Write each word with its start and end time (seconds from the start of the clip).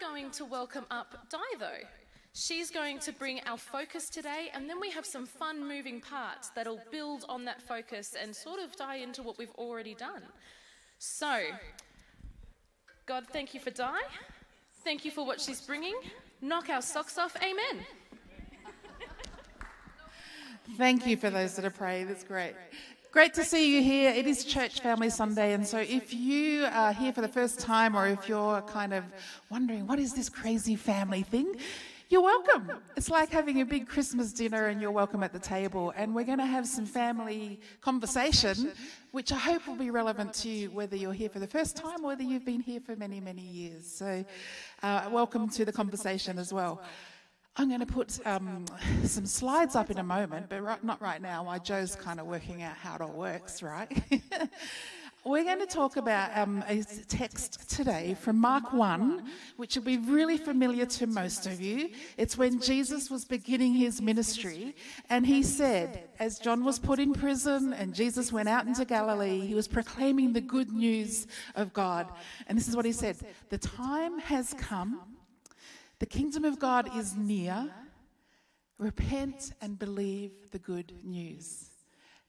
going 0.00 0.30
to 0.32 0.44
welcome 0.44 0.84
up 0.90 1.28
Di, 1.30 1.38
though. 1.58 1.86
She's 2.32 2.70
going 2.70 2.98
to 3.00 3.12
bring 3.12 3.40
our 3.46 3.56
focus 3.56 4.08
today, 4.08 4.50
and 4.52 4.68
then 4.68 4.80
we 4.80 4.90
have 4.90 5.06
some 5.06 5.24
fun 5.24 5.66
moving 5.66 6.00
parts 6.00 6.50
that'll 6.50 6.80
build 6.90 7.24
on 7.28 7.44
that 7.44 7.62
focus 7.62 8.16
and 8.20 8.34
sort 8.34 8.60
of 8.60 8.74
tie 8.74 8.96
into 8.96 9.22
what 9.22 9.38
we've 9.38 9.54
already 9.56 9.94
done. 9.94 10.22
So, 10.98 11.40
God, 13.06 13.26
thank 13.32 13.54
you 13.54 13.60
for 13.60 13.70
Di. 13.70 13.98
Thank 14.82 15.04
you 15.04 15.10
for 15.10 15.24
what 15.24 15.40
she's 15.40 15.60
bringing. 15.60 15.94
Knock 16.40 16.68
our 16.70 16.82
socks 16.82 17.18
off. 17.18 17.36
Amen. 17.36 17.86
Thank 20.76 21.06
you 21.06 21.16
for 21.16 21.30
those 21.30 21.54
that 21.56 21.64
have 21.64 21.76
prayed. 21.76 22.08
That's 22.08 22.24
great. 22.24 22.54
Great 23.14 23.32
to 23.34 23.44
see 23.44 23.76
you 23.76 23.80
here. 23.80 24.10
It 24.10 24.26
is 24.26 24.44
Church 24.44 24.80
Family 24.80 25.08
Sunday, 25.08 25.52
and 25.52 25.64
so 25.64 25.78
if 25.78 26.12
you 26.12 26.64
are 26.64 26.92
here 26.92 27.12
for 27.12 27.20
the 27.20 27.28
first 27.28 27.60
time 27.60 27.96
or 27.96 28.08
if 28.08 28.28
you're 28.28 28.60
kind 28.62 28.92
of 28.92 29.04
wondering, 29.50 29.86
what 29.86 30.00
is 30.00 30.14
this 30.14 30.28
crazy 30.28 30.74
family 30.74 31.22
thing? 31.22 31.54
You're 32.08 32.22
welcome. 32.22 32.72
It's 32.96 33.10
like 33.10 33.30
having 33.30 33.60
a 33.60 33.64
big 33.64 33.86
Christmas 33.86 34.32
dinner 34.32 34.66
and 34.66 34.80
you're 34.80 34.90
welcome 34.90 35.22
at 35.22 35.32
the 35.32 35.38
table. 35.38 35.92
And 35.96 36.12
we're 36.12 36.24
going 36.24 36.38
to 36.38 36.44
have 36.44 36.66
some 36.66 36.86
family 36.86 37.60
conversation, 37.80 38.72
which 39.12 39.30
I 39.30 39.38
hope 39.38 39.68
will 39.68 39.76
be 39.76 39.90
relevant 39.90 40.34
to 40.34 40.48
you 40.48 40.72
whether 40.72 40.96
you're 40.96 41.12
here 41.12 41.28
for 41.28 41.38
the 41.38 41.46
first 41.46 41.76
time 41.76 42.04
or 42.04 42.08
whether 42.08 42.24
you've 42.24 42.44
been 42.44 42.62
here 42.62 42.80
for 42.80 42.96
many, 42.96 43.20
many 43.20 43.42
years. 43.42 43.86
So, 43.86 44.24
uh, 44.82 45.08
welcome 45.12 45.48
to 45.50 45.64
the 45.64 45.72
conversation 45.72 46.36
as 46.36 46.52
well. 46.52 46.82
I'm 47.56 47.68
going 47.68 47.80
to 47.80 47.86
put 47.86 48.18
um, 48.26 48.64
some 49.04 49.26
slides 49.26 49.76
up 49.76 49.88
in 49.88 49.98
a 49.98 50.02
moment, 50.02 50.46
but 50.48 50.60
right, 50.60 50.82
not 50.82 51.00
right 51.00 51.22
now 51.22 51.44
while 51.44 51.60
Joe's 51.60 51.94
kind 51.94 52.18
of 52.18 52.26
working 52.26 52.62
out 52.62 52.76
how 52.76 52.96
it 52.96 53.00
all 53.00 53.12
works, 53.12 53.62
right? 53.62 53.88
We're 55.24 55.44
going 55.44 55.60
to 55.60 55.66
talk 55.66 55.96
about 55.96 56.36
um, 56.36 56.64
a 56.66 56.82
text 57.06 57.70
today 57.70 58.16
from 58.20 58.40
Mark 58.40 58.72
1, 58.72 59.24
which 59.56 59.76
will 59.76 59.84
be 59.84 59.98
really 59.98 60.36
familiar 60.36 60.84
to 60.84 61.06
most 61.06 61.46
of 61.46 61.60
you. 61.60 61.90
It's 62.18 62.36
when 62.36 62.60
Jesus 62.60 63.08
was 63.08 63.24
beginning 63.24 63.74
his 63.74 64.02
ministry, 64.02 64.74
and 65.08 65.24
he 65.24 65.44
said, 65.44 66.08
as 66.18 66.40
John 66.40 66.64
was 66.64 66.80
put 66.80 66.98
in 66.98 67.14
prison 67.14 67.72
and 67.72 67.94
Jesus 67.94 68.32
went 68.32 68.48
out 68.48 68.66
into 68.66 68.84
Galilee, 68.84 69.46
he 69.46 69.54
was 69.54 69.68
proclaiming 69.68 70.32
the 70.32 70.40
good 70.40 70.72
news 70.72 71.28
of 71.54 71.72
God. 71.72 72.08
And 72.48 72.58
this 72.58 72.66
is 72.66 72.74
what 72.74 72.84
he 72.84 72.92
said 72.92 73.16
The 73.48 73.58
time 73.58 74.18
has 74.18 74.54
come 74.54 75.13
the 75.98 76.06
kingdom 76.06 76.44
of 76.44 76.58
God 76.58 76.96
is 76.96 77.16
near. 77.16 77.70
Repent 78.78 79.52
and 79.60 79.78
believe 79.78 80.32
the 80.50 80.58
good 80.58 80.92
news. 81.04 81.70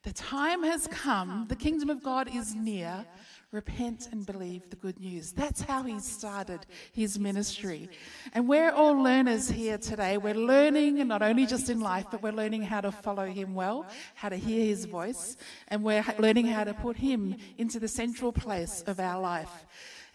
The 0.04 0.14
time 0.14 0.62
has 0.62 0.88
come. 0.88 1.48
The 1.50 1.56
kingdom 1.56 1.90
of 1.90 2.04
God 2.04 2.30
is 2.32 2.54
near. 2.54 3.04
Repent 3.52 4.10
and 4.12 4.24
believe 4.24 4.70
the 4.70 4.76
good 4.76 5.00
news. 5.00 5.32
That's 5.32 5.62
how 5.62 5.82
he 5.82 6.00
started 6.00 6.68
his 6.92 7.18
ministry. 7.18 7.90
And 8.34 8.48
we're 8.48 8.70
all 8.70 8.94
learners 9.02 9.50
here 9.50 9.80
today. 9.80 10.18
We're 10.18 10.36
learning, 10.36 11.00
and 11.00 11.10
not 11.10 11.24
only 11.24 11.48
just 11.48 11.72
in 11.72 11.80
life, 11.80 12.06
but 12.12 12.22
we're 12.22 12.34
learning 12.34 12.62
how 12.62 12.82
to 12.82 12.92
follow 12.92 13.26
him 13.26 13.56
well, 13.56 13.88
how 14.14 14.30
to 14.30 14.36
hear 14.36 14.64
his 14.66 14.86
voice, 14.86 15.38
and 15.70 15.84
we're 15.84 16.06
learning 16.20 16.48
how 16.48 16.66
to 16.66 16.76
put 16.76 16.98
him 16.98 17.38
into 17.58 17.80
the 17.80 17.88
central 17.88 18.32
place 18.32 18.84
of 18.86 19.00
our 19.00 19.20
life. 19.20 19.66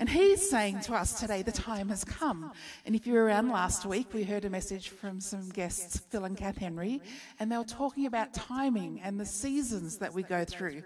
And 0.01 0.09
he's 0.09 0.49
saying 0.49 0.81
to 0.81 0.95
us 0.95 1.21
today, 1.21 1.43
the 1.43 1.53
time 1.53 1.91
has 1.91 2.05
come. 2.05 2.53
And 2.87 2.97
if 2.97 3.07
you 3.07 3.13
were 3.13 3.25
around 3.27 3.51
last 3.51 3.85
week, 3.85 4.15
we 4.15 4.25
heard 4.25 4.47
a 4.47 4.51
message 4.51 4.89
from 4.89 5.21
some 5.21 5.51
guests, 5.51 5.99
Phil 6.09 6.25
and 6.25 6.39
Kath 6.39 6.57
Henry, 6.57 7.03
and 7.39 7.53
they 7.53 7.59
were 7.59 7.65
talking 7.65 8.07
about 8.07 8.33
timing 8.33 9.03
and 9.05 9.21
the 9.21 9.27
seasons 9.27 9.99
that 9.99 10.15
we 10.15 10.23
go 10.23 10.43
through. 10.47 10.83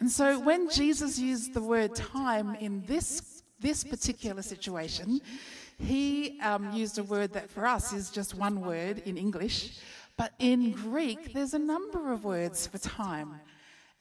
And 0.00 0.10
so 0.10 0.38
when 0.38 0.68
Jesus 0.68 1.18
used 1.18 1.54
the 1.54 1.62
word 1.62 1.94
time 1.94 2.54
in 2.56 2.84
this, 2.84 3.42
this 3.58 3.84
particular 3.84 4.42
situation, 4.42 5.22
he 5.78 6.38
um, 6.42 6.72
used 6.72 6.98
a 6.98 7.04
word 7.04 7.32
that 7.32 7.48
for 7.48 7.66
us 7.66 7.94
is 7.94 8.10
just 8.10 8.34
one 8.34 8.60
word 8.60 8.98
in 9.06 9.16
English, 9.16 9.78
but 10.18 10.32
in 10.38 10.72
Greek, 10.72 11.32
there's 11.32 11.54
a 11.54 11.58
number 11.58 12.12
of 12.12 12.24
words 12.24 12.66
for 12.66 12.76
time. 12.76 13.40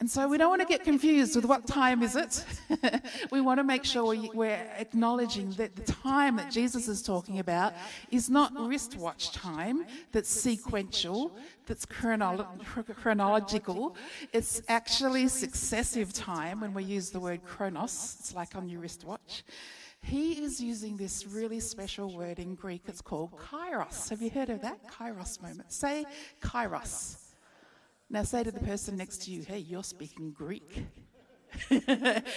And 0.01 0.09
so 0.09 0.27
we 0.27 0.39
don't 0.39 0.49
want 0.49 0.63
to 0.63 0.67
get 0.67 0.83
confused 0.83 1.35
with 1.35 1.45
what 1.45 1.67
time 1.67 2.01
is 2.01 2.15
it. 2.15 2.43
we 3.31 3.39
want 3.39 3.59
to 3.59 3.63
make 3.63 3.85
sure 3.85 4.15
we're 4.33 4.67
acknowledging 4.79 5.51
that 5.51 5.75
the 5.75 5.83
time 5.83 6.37
that 6.37 6.49
Jesus 6.49 6.87
is 6.87 7.03
talking 7.03 7.37
about 7.37 7.75
is 8.09 8.27
not 8.27 8.51
wristwatch 8.57 9.31
time, 9.31 9.85
that's 10.11 10.27
sequential, 10.27 11.31
that's 11.67 11.85
chronolo- 11.85 12.47
chronological. 12.95 13.95
It's 14.33 14.63
actually 14.67 15.27
successive 15.27 16.13
time 16.13 16.61
when 16.61 16.73
we 16.73 16.83
use 16.83 17.11
the 17.11 17.19
word 17.19 17.45
chronos. 17.45 18.17
It's 18.19 18.33
like 18.33 18.55
on 18.55 18.69
your 18.69 18.79
wristwatch. 18.79 19.43
He 20.01 20.43
is 20.43 20.59
using 20.59 20.97
this 20.97 21.27
really 21.27 21.59
special 21.59 22.11
word 22.11 22.39
in 22.39 22.55
Greek. 22.55 22.81
It's 22.87 23.01
called 23.01 23.33
kairos. 23.33 24.09
Have 24.09 24.23
you 24.23 24.31
heard 24.31 24.49
of 24.49 24.61
that? 24.63 24.79
Kairos 24.87 25.39
moment. 25.43 25.71
Say 25.71 26.05
kairos. 26.41 27.20
Now 28.11 28.23
say 28.23 28.43
to 28.43 28.51
the 28.51 28.59
person 28.59 28.97
next 28.97 29.23
to 29.23 29.31
you, 29.31 29.41
hey, 29.41 29.59
you're 29.59 29.85
speaking 29.85 30.31
Greek. 30.31 30.83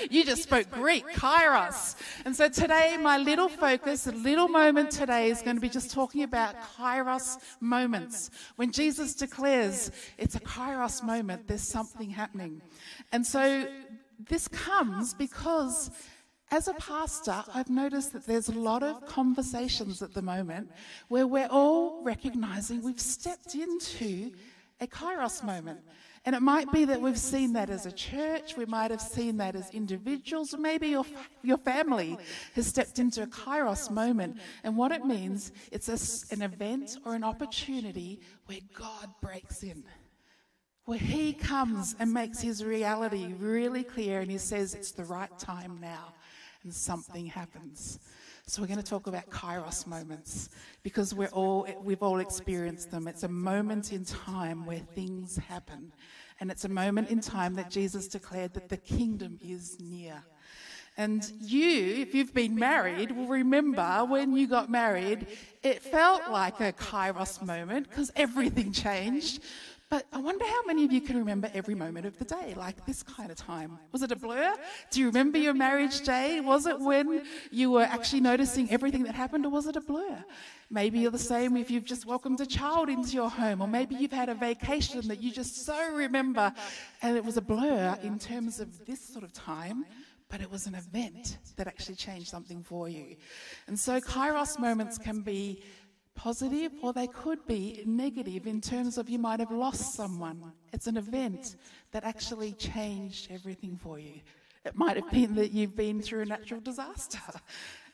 you 0.08 0.24
just 0.24 0.44
spoke 0.44 0.70
Greek, 0.70 1.04
kairos. 1.14 1.96
And 2.24 2.34
so 2.34 2.48
today, 2.48 2.96
my 2.96 3.18
little 3.18 3.48
focus, 3.48 4.06
a 4.06 4.12
little 4.12 4.46
moment 4.46 4.92
today, 4.92 5.30
is 5.30 5.42
going 5.42 5.56
to 5.56 5.60
be 5.60 5.68
just 5.68 5.90
talking 5.90 6.22
about 6.22 6.54
kairos 6.78 7.38
moments. 7.60 8.30
When 8.54 8.70
Jesus 8.70 9.16
declares 9.16 9.90
it's 10.16 10.36
a 10.36 10.40
kairos 10.40 11.02
moment, 11.02 11.48
there's 11.48 11.62
something 11.62 12.08
happening. 12.08 12.62
And 13.10 13.26
so 13.26 13.66
this 14.28 14.46
comes 14.46 15.12
because 15.12 15.90
as 16.52 16.68
a 16.68 16.74
pastor, 16.74 17.42
I've 17.52 17.70
noticed 17.70 18.12
that 18.12 18.26
there's 18.26 18.48
a 18.48 18.56
lot 18.56 18.84
of 18.84 19.04
conversations 19.06 20.02
at 20.02 20.14
the 20.14 20.22
moment 20.22 20.70
where 21.08 21.26
we're 21.26 21.48
all 21.50 22.04
recognizing 22.04 22.80
we've 22.80 23.00
stepped 23.00 23.56
into 23.56 24.30
a 24.84 24.86
kairos 24.86 25.42
moment. 25.42 25.80
And 26.26 26.34
it 26.34 26.40
might 26.40 26.72
be 26.72 26.86
that 26.86 27.02
we've 27.02 27.18
seen 27.18 27.52
that 27.52 27.68
as 27.68 27.84
a 27.84 27.92
church, 27.92 28.56
we 28.56 28.64
might 28.64 28.90
have 28.90 29.00
seen 29.00 29.36
that 29.38 29.54
as 29.54 29.68
individuals, 29.70 30.54
or 30.54 30.58
maybe 30.58 30.88
your, 30.88 31.04
your 31.42 31.58
family 31.58 32.16
has 32.54 32.66
stepped 32.66 32.98
into 32.98 33.22
a 33.22 33.26
kairos 33.26 33.90
moment. 33.90 34.38
And 34.62 34.74
what 34.76 34.90
it 34.90 35.04
means, 35.04 35.52
it's 35.70 35.88
a, 35.88 36.34
an 36.34 36.40
event 36.40 36.96
or 37.04 37.14
an 37.14 37.24
opportunity 37.24 38.20
where 38.46 38.60
God 38.74 39.10
breaks 39.20 39.62
in, 39.62 39.84
where 40.86 40.98
He 40.98 41.34
comes 41.34 41.94
and 41.98 42.14
makes 42.14 42.40
His 42.40 42.64
reality 42.64 43.34
really 43.38 43.84
clear 43.84 44.20
and 44.20 44.30
He 44.30 44.38
says 44.38 44.74
it's 44.74 44.92
the 44.92 45.04
right 45.04 45.38
time 45.38 45.78
now, 45.78 46.14
and 46.62 46.72
something 46.72 47.26
happens. 47.26 47.98
So 48.46 48.60
we're 48.60 48.68
going 48.68 48.78
to 48.78 48.84
talk 48.84 49.06
about 49.06 49.30
kairos 49.30 49.86
moments 49.86 50.50
because 50.82 51.14
we're 51.14 51.28
all, 51.28 51.66
we've 51.82 52.02
all 52.02 52.18
experienced 52.18 52.90
them. 52.90 53.08
It's 53.08 53.22
a 53.22 53.28
moment 53.28 53.90
in 53.90 54.04
time 54.04 54.66
where 54.66 54.80
things 54.80 55.36
happen. 55.36 55.94
And 56.40 56.50
it's 56.50 56.66
a 56.66 56.68
moment 56.68 57.08
in 57.08 57.20
time 57.20 57.54
that 57.54 57.70
Jesus 57.70 58.06
declared 58.06 58.52
that 58.52 58.68
the 58.68 58.76
kingdom 58.76 59.38
is 59.40 59.78
near. 59.80 60.22
And 60.98 61.28
you, 61.40 61.94
if 62.02 62.14
you've 62.14 62.34
been 62.34 62.54
married, 62.54 63.12
will 63.12 63.26
remember 63.26 64.04
when 64.06 64.36
you 64.36 64.46
got 64.46 64.70
married, 64.70 65.26
it 65.62 65.82
felt 65.82 66.30
like 66.30 66.60
a 66.60 66.72
kairos 66.74 67.42
moment 67.42 67.88
because 67.88 68.12
everything 68.14 68.72
changed. 68.72 69.42
But 69.90 70.06
I 70.12 70.18
wonder 70.18 70.44
how 70.44 70.62
many 70.66 70.84
of 70.84 70.92
you 70.92 71.00
can 71.00 71.18
remember 71.18 71.50
every 71.54 71.74
moment 71.74 72.06
of 72.06 72.18
the 72.18 72.24
day, 72.24 72.54
like 72.56 72.84
this 72.86 73.02
kind 73.02 73.30
of 73.30 73.36
time. 73.36 73.78
Was 73.92 74.02
it 74.02 74.10
a 74.10 74.16
blur? 74.16 74.54
Do 74.90 75.00
you 75.00 75.06
remember 75.06 75.38
your 75.38 75.54
marriage 75.54 76.00
day? 76.00 76.40
Was 76.40 76.66
it 76.66 76.80
when 76.80 77.22
you 77.50 77.70
were 77.70 77.82
actually 77.82 78.20
noticing 78.20 78.70
everything 78.70 79.04
that 79.04 79.14
happened, 79.14 79.44
or 79.46 79.50
was 79.50 79.66
it 79.66 79.76
a 79.76 79.80
blur? 79.80 80.24
Maybe 80.70 81.00
you're 81.00 81.10
the 81.10 81.18
same 81.18 81.56
if 81.56 81.70
you've 81.70 81.84
just 81.84 82.06
welcomed 82.06 82.40
a 82.40 82.46
child 82.46 82.88
into 82.88 83.12
your 83.12 83.30
home, 83.30 83.60
or 83.60 83.68
maybe 83.68 83.94
you've 83.94 84.12
had 84.12 84.28
a 84.28 84.34
vacation 84.34 85.06
that 85.08 85.22
you 85.22 85.30
just 85.30 85.64
so 85.64 85.92
remember, 85.92 86.52
and 87.02 87.16
it 87.16 87.24
was 87.24 87.36
a 87.36 87.42
blur 87.42 87.96
in 88.02 88.18
terms 88.18 88.60
of 88.60 88.86
this 88.86 89.00
sort 89.00 89.22
of 89.24 89.32
time 89.32 89.84
but 90.30 90.40
it 90.40 90.50
was 90.50 90.66
an 90.66 90.74
event 90.74 91.38
that 91.54 91.68
actually 91.68 91.94
changed 91.94 92.28
something 92.28 92.60
for 92.60 92.88
you. 92.88 93.14
And 93.68 93.78
so, 93.78 94.00
kairos 94.00 94.58
moments 94.58 94.98
can 94.98 95.20
be 95.20 95.62
positive 96.14 96.72
or 96.82 96.92
they 96.92 97.06
could 97.06 97.44
be 97.46 97.82
negative 97.86 98.46
in 98.46 98.60
terms 98.60 98.98
of 98.98 99.08
you 99.08 99.18
might 99.18 99.40
have 99.40 99.50
lost 99.50 99.94
someone. 99.94 100.52
It's 100.72 100.86
an 100.86 100.96
event 100.96 101.56
that 101.92 102.04
actually 102.04 102.52
changed 102.52 103.30
everything 103.30 103.76
for 103.76 103.98
you. 103.98 104.20
It 104.64 104.76
might 104.76 104.96
have 104.96 105.10
been 105.10 105.34
that 105.34 105.52
you've 105.52 105.76
been 105.76 106.00
through 106.00 106.22
a 106.22 106.24
natural 106.24 106.60
disaster. 106.60 107.20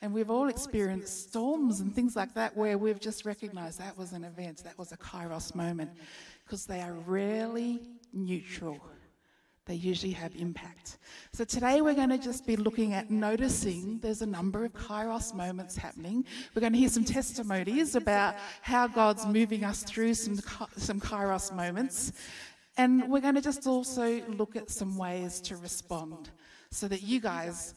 And 0.02 0.14
we've 0.14 0.30
all 0.30 0.48
experienced 0.48 1.28
storms 1.28 1.80
and 1.80 1.94
things 1.94 2.16
like 2.16 2.32
that 2.34 2.56
where 2.56 2.78
we've 2.78 3.00
just 3.00 3.24
recognized 3.24 3.80
that 3.80 3.98
was 3.98 4.12
an 4.12 4.24
event, 4.24 4.62
that 4.64 4.78
was 4.78 4.92
a 4.92 4.96
kairos 4.96 5.54
moment, 5.54 5.90
because 6.44 6.66
they 6.66 6.80
are 6.80 6.94
rarely 7.06 7.80
neutral 8.12 8.78
they 9.70 9.76
usually 9.76 10.12
have 10.12 10.34
impact. 10.34 10.98
So 11.32 11.44
today 11.44 11.80
we're 11.80 11.94
going 11.94 12.08
to 12.08 12.18
just 12.18 12.44
be 12.44 12.56
looking 12.56 12.92
at 12.92 13.08
noticing 13.08 14.00
there's 14.00 14.20
a 14.20 14.26
number 14.26 14.64
of 14.64 14.72
kairos 14.72 15.32
moments 15.32 15.76
happening. 15.76 16.24
We're 16.52 16.60
going 16.60 16.72
to 16.72 16.78
hear 16.78 16.88
some 16.88 17.04
testimonies 17.04 17.94
about 17.94 18.34
how 18.62 18.88
God's 18.88 19.26
moving 19.26 19.62
us 19.62 19.84
through 19.84 20.14
some, 20.14 20.40
some 20.76 21.00
kairos 21.00 21.54
moments. 21.54 22.12
And 22.78 23.08
we're 23.08 23.20
going 23.20 23.36
to 23.36 23.40
just 23.40 23.64
also 23.68 24.20
look 24.26 24.56
at 24.56 24.70
some 24.70 24.98
ways 24.98 25.40
to 25.42 25.56
respond 25.56 26.30
so 26.72 26.88
that 26.88 27.04
you 27.04 27.20
guys 27.20 27.74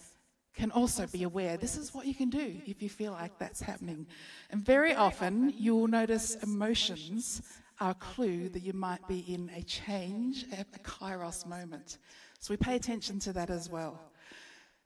can 0.55 0.71
also 0.71 1.05
be 1.05 1.23
aware 1.23 1.57
this 1.57 1.77
is 1.77 1.93
what 1.93 2.07
you 2.07 2.15
can 2.15 2.31
do 2.31 2.55
if 2.65 2.81
you 2.81 2.89
feel 2.89 3.11
like 3.11 3.37
that's 3.37 3.61
happening. 3.61 4.07
And 4.49 4.65
very 4.65 4.95
often 4.95 5.53
you'll 5.55 5.87
notice 5.87 6.37
emotions 6.41 7.43
are 7.79 7.91
a 7.91 7.95
clue 7.95 8.49
that 8.49 8.61
you 8.61 8.73
might 8.73 9.07
be 9.07 9.19
in 9.19 9.51
a 9.55 9.63
change, 9.63 10.45
a 10.57 10.65
kairos 10.79 11.45
moment. 11.45 11.97
So 12.39 12.53
we 12.53 12.57
pay 12.57 12.75
attention 12.75 13.19
to 13.19 13.33
that 13.33 13.49
as 13.49 13.69
well. 13.69 13.99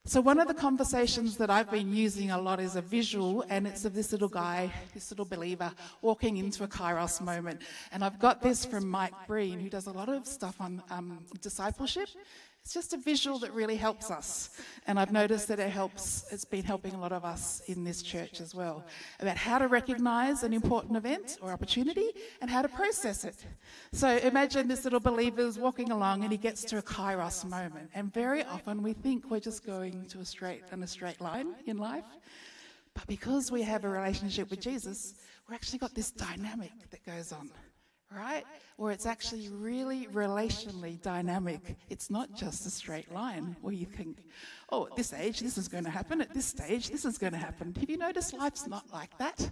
So, 0.07 0.22
one 0.22 0.39
of 0.39 0.48
the 0.48 0.54
conversations 0.54 1.36
that 1.36 1.50
I've 1.50 1.69
been 1.69 1.94
using 1.94 2.31
a 2.31 2.39
lot 2.39 2.62
is 2.62 2.78
a 2.78 2.81
visual, 2.81 3.44
and 3.50 3.68
it's 3.68 3.84
of 3.84 3.94
this 3.94 4.13
little 4.13 4.30
guy, 4.30 4.72
this 4.94 5.12
little 5.12 5.25
believer, 5.25 5.69
walking 6.01 6.38
into 6.38 6.63
a 6.63 6.68
kairos 6.68 7.19
moment. 7.19 7.62
And 7.92 8.06
I've 8.06 8.18
got 8.18 8.42
this 8.42 8.63
from 8.63 8.88
Mike 8.88 9.12
Breen, 9.28 9.60
who 9.60 9.69
does 9.69 9.86
a 9.88 9.92
lot 9.92 10.07
of 10.07 10.25
stuff 10.25 10.62
on 10.62 10.81
um, 10.89 11.25
discipleship. 11.42 12.07
It's 12.68 12.74
just 12.74 12.92
a 12.92 12.98
visual 12.98 13.40
that 13.40 13.54
really 13.54 13.78
helps 13.78 14.12
us. 14.12 14.50
And 14.88 15.00
I've 15.00 15.14
noticed 15.14 15.48
that 15.48 15.58
it 15.58 15.69
helps, 15.69 16.25
it's 16.34 16.44
been 16.44 16.66
helping 16.66 16.96
a 16.96 17.00
lot 17.00 17.14
of 17.14 17.24
us 17.24 17.62
in 17.68 17.86
this 17.86 18.02
church 18.02 18.42
as 18.42 18.54
well 18.54 18.84
about 19.22 19.38
how 19.38 19.58
to 19.58 19.69
recognize 19.69 20.44
an 20.44 20.52
important 20.52 20.98
event 20.98 21.38
or 21.42 21.54
opportunity 21.54 22.10
and 22.42 22.52
how 22.52 22.62
to 22.62 22.68
process 22.68 23.24
it. 23.24 23.46
So 23.94 24.18
imagine 24.18 24.68
this 24.68 24.84
little 24.84 25.00
believer 25.00 25.44
is 25.44 25.58
walking 25.58 25.92
along 25.92 26.24
and 26.24 26.31
he 26.34 26.38
gets 26.38 26.66
to 26.66 26.78
a 26.78 26.81
kairos 26.81 27.46
moment. 27.46 27.90
And 27.96 28.14
very 28.14 28.44
often 28.44 28.84
we 28.84 28.92
think 28.92 29.31
we're 29.31 29.40
just 29.40 29.66
going 29.66 30.06
to 30.08 30.20
a 30.20 30.25
straight 30.25 30.63
in 30.70 30.84
a 30.84 30.88
straight 30.88 31.22
line 31.22 31.56
in 31.68 31.78
life. 31.78 32.04
But 32.94 33.08
because 33.08 33.50
we 33.50 33.62
have 33.62 33.86
a 33.86 33.90
relationship 33.90 34.50
with 34.50 34.60
Jesus, 34.60 35.13
we've 35.48 35.56
actually 35.56 35.80
got 35.80 35.96
this 35.96 36.12
dynamic 36.12 36.74
that 36.92 37.06
goes 37.06 37.31
on 37.31 37.50
right? 38.15 38.44
Where 38.77 38.92
it's 38.92 39.06
actually 39.06 39.50
really 39.50 40.07
relationally 40.07 41.01
dynamic. 41.01 41.75
It's 41.89 42.09
not 42.09 42.33
just 42.33 42.65
a 42.65 42.69
straight 42.69 43.12
line 43.13 43.56
where 43.62 43.74
you 43.74 43.86
think, 43.86 44.18
oh, 44.71 44.88
at 44.88 44.95
this 44.95 45.13
age, 45.13 45.39
this 45.39 45.57
is 45.57 45.68
going 45.68 45.83
to 45.83 45.89
happen. 45.89 46.21
At 46.21 46.33
this 46.33 46.45
stage, 46.45 46.89
this 46.89 47.06
is 47.06 47.18
going 47.18 47.33
to 47.33 47.39
happen. 47.39 47.75
Have 47.80 47.89
you 47.89 47.98
noticed 47.98 48.33
life's 48.33 48.68
not 48.68 48.86
like 48.94 49.18
that? 49.18 49.50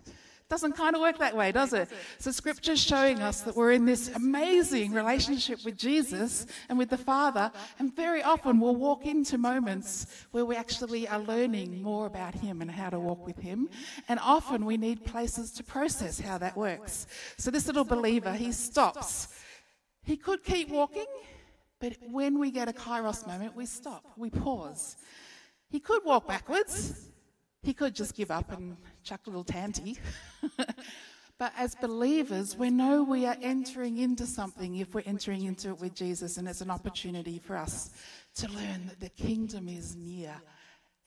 Doesn't 0.47 0.73
kind 0.73 0.95
of 0.95 1.01
work 1.01 1.17
that 1.17 1.35
way, 1.35 1.51
does 1.51 1.73
it? 1.73 1.89
So 2.19 2.29
scripture's 2.29 2.79
showing 2.79 3.19
us 3.19 3.41
that 3.41 3.55
we're 3.55 3.71
in 3.71 3.85
this 3.85 4.09
amazing 4.09 4.91
relationship 4.91 5.65
with 5.65 5.75
Jesus 5.75 6.45
and 6.69 6.77
with 6.77 6.91
the 6.91 6.99
Father, 6.99 7.51
and 7.79 7.95
very 7.95 8.21
often 8.21 8.59
we'll 8.59 8.75
walk 8.75 9.07
into 9.07 9.39
moments 9.39 10.05
where 10.29 10.45
we 10.45 10.55
actually 10.55 11.07
are 11.07 11.19
learning 11.19 11.81
more 11.81 12.05
about 12.05 12.35
Him 12.35 12.61
and 12.61 12.69
how 12.69 12.91
to 12.91 12.99
walk 12.99 13.25
with 13.25 13.39
Him. 13.39 13.69
And 14.07 14.19
often 14.19 14.65
we 14.65 14.77
need 14.77 15.03
places 15.03 15.51
to 15.53 15.63
process 15.63 16.19
how 16.19 16.37
that 16.37 16.55
works. 16.55 17.07
So 17.37 17.49
this 17.49 17.65
little 17.65 17.83
believer, 17.83 18.33
he 18.33 18.51
stops. 18.51 19.29
He 20.03 20.15
could 20.15 20.43
keep 20.43 20.69
walking, 20.69 21.07
but 21.79 21.93
when 22.11 22.37
we 22.37 22.51
get 22.51 22.69
a 22.69 22.73
kairos 22.73 23.25
moment, 23.25 23.55
we 23.55 23.65
stop, 23.65 24.03
we 24.15 24.29
pause. 24.29 24.95
He 25.71 25.79
could 25.79 26.05
walk 26.05 26.27
backwards, 26.27 27.09
he 27.63 27.73
could 27.73 27.95
just 27.95 28.13
give 28.13 28.29
up 28.29 28.51
and 28.51 28.77
chuck 29.05 29.21
a 29.27 29.29
little 29.29 29.43
tanty. 29.43 29.97
but 31.37 31.53
as 31.57 31.75
believers, 31.75 32.57
we 32.57 32.71
know 32.71 33.03
we 33.03 33.25
are 33.27 33.37
entering 33.41 33.99
into 33.99 34.25
something 34.25 34.77
if 34.77 34.95
we're 34.95 35.03
entering 35.05 35.43
into 35.45 35.69
it 35.69 35.79
with 35.79 35.93
Jesus, 35.93 36.37
and 36.37 36.47
it's 36.47 36.61
an 36.61 36.71
opportunity 36.71 37.37
for 37.37 37.55
us 37.55 37.91
to 38.35 38.51
learn 38.51 38.87
that 38.87 38.99
the 38.99 39.09
kingdom 39.09 39.69
is 39.69 39.95
near 39.95 40.35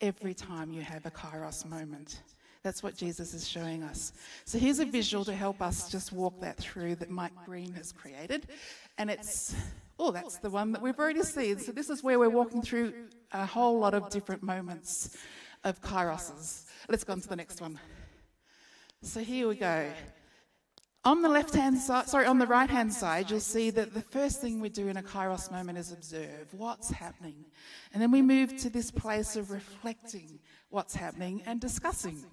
every 0.01 0.33
time 0.33 0.73
you 0.73 0.81
have 0.81 1.07
a 1.07 1.11
kairos 1.11 1.69
moment. 1.69 2.23
That's 2.63 2.83
what 2.83 2.97
Jesus 2.97 3.35
is 3.35 3.49
showing 3.49 3.83
us. 3.83 4.13
So 4.45 4.59
here's 4.59 4.79
a 4.79 4.85
visual 4.85 5.25
to 5.25 5.35
help 5.35 5.61
us 5.61 5.91
just 5.91 6.13
walk 6.13 6.41
that 6.41 6.57
through 6.57 6.97
that 6.97 7.11
Mike 7.11 7.33
Breen 7.47 7.73
has 7.73 7.91
created. 7.91 8.47
And 8.97 9.11
it's, 9.11 9.57
oh, 9.99 10.13
that's 10.13 10.37
oh, 10.37 10.39
the 10.43 10.51
one 10.51 10.71
that 10.73 10.83
we've 10.83 10.99
already 10.99 11.23
seen. 11.23 11.59
So 11.59 11.73
this 11.73 11.91
is 11.91 12.05
where 12.05 12.19
we're 12.19 12.29
walking 12.29 12.63
through 12.63 12.93
a 13.33 13.45
whole 13.45 13.79
lot 13.79 13.95
of 13.95 14.09
different 14.11 14.43
moments 14.43 15.17
of 15.65 15.81
kairoses. 15.81 16.65
Let's 16.89 17.05
go 17.05 17.13
on 17.13 17.21
to 17.21 17.29
the 17.29 17.37
next 17.37 17.61
one. 17.61 17.79
So 19.03 19.21
here 19.21 19.49
we 19.49 19.57
go. 19.57 19.91
On 21.05 21.23
the 21.23 21.29
left 21.29 21.55
hand 21.55 21.79
side, 21.79 22.09
sorry, 22.09 22.27
on 22.27 22.39
the 22.39 22.47
right 22.47 22.69
hand 22.69 22.93
side, 22.93 23.31
you'll 23.31 23.41
see 23.41 23.71
that 23.71 23.95
the 23.95 24.03
first 24.03 24.41
thing 24.41 24.61
we 24.61 24.69
do 24.69 24.89
in 24.89 24.97
a 24.97 25.03
kairos 25.03 25.51
moment 25.51 25.79
is 25.79 25.93
observe 25.93 26.53
what's 26.53 26.91
happening. 26.91 27.47
And 27.93 28.03
then 28.03 28.11
we 28.11 28.21
move 28.21 28.57
to 28.59 28.69
this 28.69 28.91
place 28.91 29.37
of 29.37 29.51
reflecting 29.51 30.41
what's 30.71 30.95
happening 30.95 31.43
and 31.47 31.61
discussing. 31.61 32.25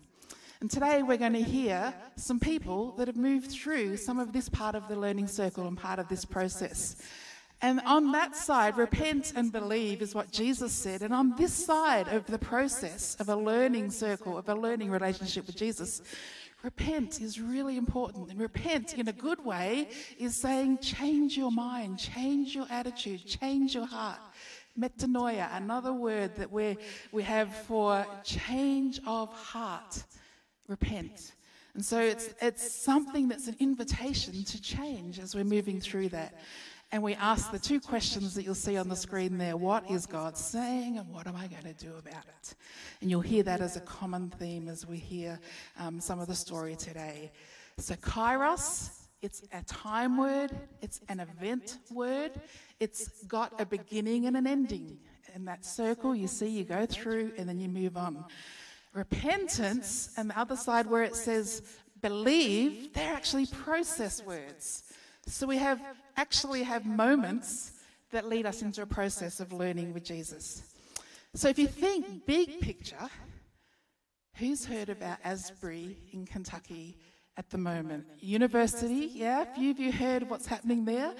And 0.62 0.72
today 0.72 1.04
we're 1.04 1.18
going 1.18 1.34
to 1.34 1.44
hear 1.44 1.94
some 2.16 2.40
people 2.40 2.94
that 2.94 3.08
have 3.08 3.18
moved 3.18 3.52
through 3.52 3.98
some 3.98 4.20
of 4.20 4.34
this 4.34 4.50
part 4.50 4.74
of 4.74 4.88
the 4.88 4.96
learning 4.96 5.28
circle 5.28 5.68
and 5.68 5.78
part 5.78 6.00
of 6.00 6.08
this 6.10 6.26
process. 6.26 6.96
And 7.62 7.80
on 7.86 8.12
that 8.12 8.36
side, 8.36 8.78
repent 8.78 9.34
and 9.36 9.52
believe 9.52 10.02
is 10.02 10.14
what 10.14 10.32
Jesus 10.32 10.74
said. 10.74 11.02
And 11.02 11.14
on 11.14 11.36
this 11.38 11.54
side 11.54 12.08
of 12.10 12.26
the 12.26 12.38
process 12.38 13.16
of 13.20 13.30
a 13.30 13.36
learning 13.36 13.92
circle, 13.92 14.38
of 14.38 14.50
a 14.50 14.56
learning 14.56 14.92
relationship 14.92 15.48
with 15.48 15.56
Jesus, 15.56 16.02
repent 16.64 17.22
is 17.22 17.40
really 17.40 17.78
important. 17.78 18.30
And 18.30 18.40
repent 18.40 18.98
in 18.98 19.08
a 19.08 19.14
good 19.14 19.44
way 19.44 19.88
is 20.20 20.36
saying, 20.36 20.80
change 20.80 21.38
your 21.38 21.52
mind, 21.52 21.98
change 21.98 22.54
your 22.54 22.68
attitude, 22.70 23.26
change 23.26 23.74
your 23.74 23.86
heart. 23.86 24.20
Metanoia, 24.78 25.56
another 25.56 25.94
word 25.94 26.36
that 26.36 26.52
we 26.52 26.78
we 27.14 27.24
have 27.24 27.56
for 27.66 28.06
change 28.24 29.00
of 29.08 29.32
heart. 29.34 30.04
Repent. 30.68 31.32
And 31.76 31.84
so 31.84 32.00
it's, 32.00 32.34
it's 32.42 32.72
something 32.72 33.28
that's 33.28 33.48
an 33.48 33.58
invitation 33.60 34.44
to 34.46 34.62
change 34.62 35.20
as 35.20 35.36
we're 35.36 35.44
moving 35.44 35.80
through 35.80 36.10
that. 36.10 36.34
And 36.96 37.04
we 37.04 37.14
ask 37.16 37.52
the 37.52 37.60
two 37.60 37.82
questions 37.82 38.36
that 38.36 38.44
you'll 38.44 38.56
see 38.56 38.78
on 38.78 38.88
the 38.88 38.96
screen 38.96 39.38
there 39.38 39.58
what 39.58 39.92
is 39.92 40.06
God 40.06 40.38
saying, 40.38 40.98
and 40.98 41.10
what 41.12 41.28
am 41.28 41.36
I 41.36 41.48
going 41.48 41.64
to 41.64 41.74
do 41.74 41.92
about 41.98 42.24
it? 42.26 42.56
And 43.02 43.12
you'll 43.12 43.20
hear 43.20 43.44
that 43.44 43.60
as 43.60 43.76
a 43.76 43.82
common 43.82 44.30
theme 44.30 44.70
as 44.70 44.88
we 44.88 44.96
hear 44.96 45.38
um, 45.78 46.00
some 46.00 46.22
of 46.22 46.30
the 46.30 46.36
story 46.36 46.78
today. 46.78 47.34
So, 47.80 47.96
kairos, 47.96 48.92
it's 49.22 49.44
a 49.52 49.62
time 49.64 50.16
word, 50.16 50.58
it's 50.82 51.02
an 51.10 51.20
event 51.20 51.80
word, 51.92 52.32
it's 52.80 53.10
got 53.24 53.60
a 53.60 53.66
beginning 53.66 54.28
and 54.28 54.38
an 54.38 54.48
ending. 54.48 54.98
In 55.36 55.44
that 55.44 55.66
circle, 55.66 56.16
you 56.16 56.30
see, 56.30 56.48
you 56.48 56.64
go 56.64 56.86
through 56.86 57.34
and 57.38 57.50
then 57.50 57.60
you 57.60 57.68
move 57.68 57.98
on. 57.98 58.24
Repentance, 58.94 60.12
and 60.16 60.30
the 60.30 60.40
other 60.40 60.56
side 60.56 60.88
where 60.88 61.04
it 61.04 61.18
says 61.18 61.62
believe, 62.02 62.94
they're 62.94 63.14
actually 63.14 63.48
process 63.48 64.24
words. 64.24 64.84
So 65.28 65.46
we 65.46 65.58
have 65.58 65.82
actually 66.18 66.64
have 66.64 66.86
moments 66.86 67.72
that 68.12 68.28
lead 68.28 68.46
us 68.46 68.62
into 68.62 68.82
a 68.82 68.86
process 68.86 69.40
of 69.40 69.52
learning 69.52 69.94
with 69.94 70.04
Jesus. 70.04 70.64
So 71.34 71.50
if 71.50 71.60
you 71.60 71.68
think 71.68 72.26
big 72.26 72.62
picture, 72.62 73.10
who's 74.36 74.66
heard 74.66 74.90
about 74.90 75.18
Asbury 75.24 75.98
in 76.14 76.26
Kentucky 76.26 76.98
at 77.38 77.50
the 77.50 77.58
moment? 77.58 78.06
University, 78.20 79.12
yeah? 79.14 79.42
A 79.42 79.46
few 79.54 79.72
of 79.72 79.80
you 79.80 79.92
heard 79.92 80.30
what's 80.30 80.46
happening 80.46 80.86
there. 80.86 81.14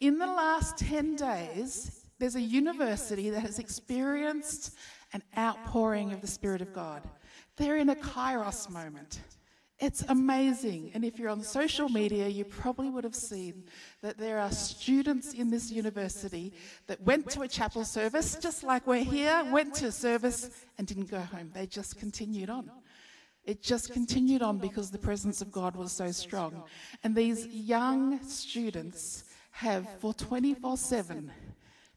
In 0.00 0.18
the 0.18 0.26
last 0.26 0.76
10 0.78 1.16
days, 1.16 2.04
there's 2.18 2.36
a 2.36 2.40
university 2.40 3.30
that 3.30 3.40
has 3.40 3.58
experienced 3.58 4.76
an 5.12 5.22
outpouring 5.38 6.12
of 6.12 6.20
the 6.20 6.26
Spirit 6.26 6.60
of 6.60 6.72
God. 6.72 7.02
They're 7.56 7.76
in 7.76 7.88
a 7.88 7.94
kairos 7.94 8.68
moment. 8.68 9.20
It's 9.80 10.02
amazing. 10.08 10.92
And 10.94 11.04
if 11.04 11.18
you're 11.18 11.30
on 11.30 11.42
social 11.42 11.88
media, 11.88 12.28
you 12.28 12.44
probably 12.44 12.90
would 12.90 13.02
have 13.02 13.14
seen 13.14 13.64
that 14.02 14.16
there 14.16 14.38
are 14.38 14.52
students 14.52 15.34
in 15.34 15.50
this 15.50 15.70
university 15.70 16.52
that 16.86 17.00
went 17.00 17.28
to 17.30 17.42
a 17.42 17.48
chapel 17.48 17.84
service, 17.84 18.36
just 18.40 18.62
like 18.62 18.86
we're 18.86 19.02
here, 19.02 19.44
went 19.50 19.74
to 19.74 19.86
a 19.86 19.92
service 19.92 20.50
and 20.78 20.86
didn't 20.86 21.10
go 21.10 21.18
home. 21.18 21.50
They 21.52 21.66
just 21.66 21.98
continued 21.98 22.50
on. 22.50 22.70
It 23.44 23.62
just 23.62 23.92
continued 23.92 24.42
on 24.42 24.58
because 24.58 24.90
the 24.90 24.98
presence 24.98 25.42
of 25.42 25.50
God 25.50 25.76
was 25.76 25.92
so 25.92 26.10
strong. 26.12 26.62
And 27.02 27.14
these 27.14 27.46
young 27.46 28.22
students 28.22 29.24
have, 29.50 29.86
for 30.00 30.14
24 30.14 30.76
7, 30.76 31.30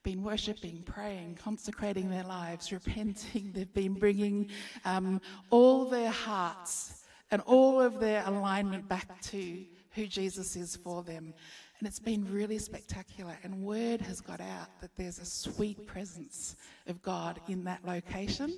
been 0.04 0.24
worshipping, 0.24 0.82
praying, 0.84 1.38
consecrating 1.42 2.10
their 2.10 2.24
lives, 2.24 2.72
repenting. 2.72 3.52
They've 3.54 3.74
been 3.74 3.94
bringing 3.94 4.50
um, 4.84 5.22
all 5.52 5.86
their 5.86 6.12
hearts 6.12 7.04
and 7.32 7.42
all 7.42 7.82
of 7.82 8.00
their 8.00 8.24
alignment 8.26 8.88
back 8.88 9.22
to 9.22 9.66
who 9.92 10.08
Jesus 10.08 10.56
is 10.56 10.76
for 10.76 11.04
them. 11.04 11.34
And 11.80 11.88
it's 11.88 12.00
been 12.00 12.32
really 12.32 12.58
spectacular. 12.58 13.38
And 13.44 13.64
word 13.64 14.02
has 14.02 14.22
got 14.22 14.42
out 14.42 14.80
that 14.82 14.96
there's 14.96 15.20
a 15.20 15.26
sweet 15.26 15.86
presence 15.86 16.56
of 16.88 17.02
God 17.02 17.40
in 17.48 17.64
that 17.66 17.86
location. 17.86 18.58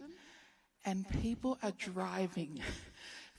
And 0.85 1.07
people 1.21 1.57
are 1.63 1.73
driving 1.77 2.61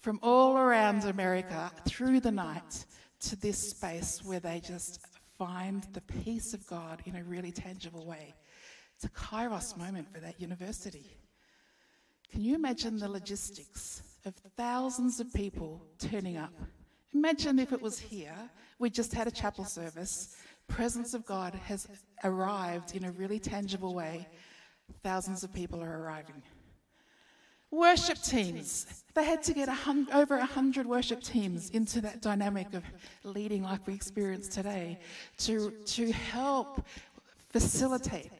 from 0.00 0.18
all 0.22 0.56
around 0.56 1.04
America 1.04 1.70
through 1.86 2.20
the 2.20 2.30
night 2.30 2.84
to 3.20 3.36
this 3.36 3.70
space 3.70 4.22
where 4.24 4.40
they 4.40 4.60
just 4.60 5.00
find 5.38 5.86
the 5.92 6.00
peace 6.00 6.52
of 6.52 6.66
God 6.66 7.02
in 7.06 7.16
a 7.16 7.24
really 7.24 7.52
tangible 7.52 8.06
way. 8.06 8.34
It's 8.94 9.04
a 9.04 9.10
kairos 9.10 9.76
moment 9.78 10.12
for 10.12 10.20
that 10.20 10.40
university. 10.40 11.16
Can 12.30 12.42
you 12.42 12.54
imagine 12.54 12.98
the 12.98 13.08
logistics 13.08 14.02
of 14.26 14.34
thousands 14.56 15.20
of 15.20 15.32
people 15.32 15.82
turning 15.98 16.36
up. 16.36 16.52
Imagine 17.14 17.58
if 17.58 17.72
it 17.72 17.80
was 17.80 17.98
here, 17.98 18.36
we 18.78 18.90
just 18.90 19.12
had 19.12 19.26
a 19.26 19.30
chapel 19.30 19.64
service, 19.64 20.36
presence 20.68 21.14
of 21.14 21.26
God 21.26 21.54
has 21.54 21.88
arrived 22.24 22.94
in 22.94 23.04
a 23.04 23.12
really 23.12 23.38
tangible 23.38 23.94
way. 23.94 24.28
Thousands 25.02 25.42
of 25.42 25.52
people 25.52 25.82
are 25.82 26.02
arriving. 26.02 26.42
Worship 27.70 28.20
teams. 28.22 29.04
They 29.14 29.24
had 29.24 29.42
to 29.44 29.54
get 29.54 29.68
a 29.68 29.72
hun- 29.72 30.08
over 30.12 30.36
100 30.38 30.86
worship 30.86 31.22
teams 31.22 31.70
into 31.70 32.00
that 32.00 32.20
dynamic 32.20 32.74
of 32.74 32.82
leading 33.22 33.62
like 33.62 33.86
we 33.86 33.94
experience 33.94 34.48
today 34.48 34.98
to, 35.38 35.70
to 35.70 36.10
help 36.10 36.84
facilitate 37.50 38.32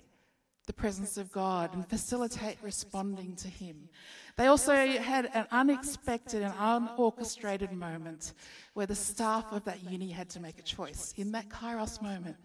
the 0.66 0.72
presence 0.72 1.16
of 1.16 1.32
God 1.32 1.74
and 1.74 1.88
facilitate 1.88 2.58
responding 2.62 3.34
to 3.36 3.48
Him. 3.48 3.88
They 4.36 4.46
also 4.46 4.74
had 4.74 5.30
an 5.34 5.46
unexpected 5.50 6.42
and 6.42 6.54
unorchestrated 6.54 7.72
moment 7.72 8.34
where 8.74 8.86
the 8.86 8.94
staff 8.94 9.46
of 9.52 9.64
that 9.64 9.82
uni 9.90 10.10
had 10.10 10.28
to 10.30 10.40
make 10.40 10.58
a 10.58 10.62
choice. 10.62 11.12
In 11.16 11.32
that 11.32 11.48
Kairos 11.48 12.00
moment, 12.00 12.36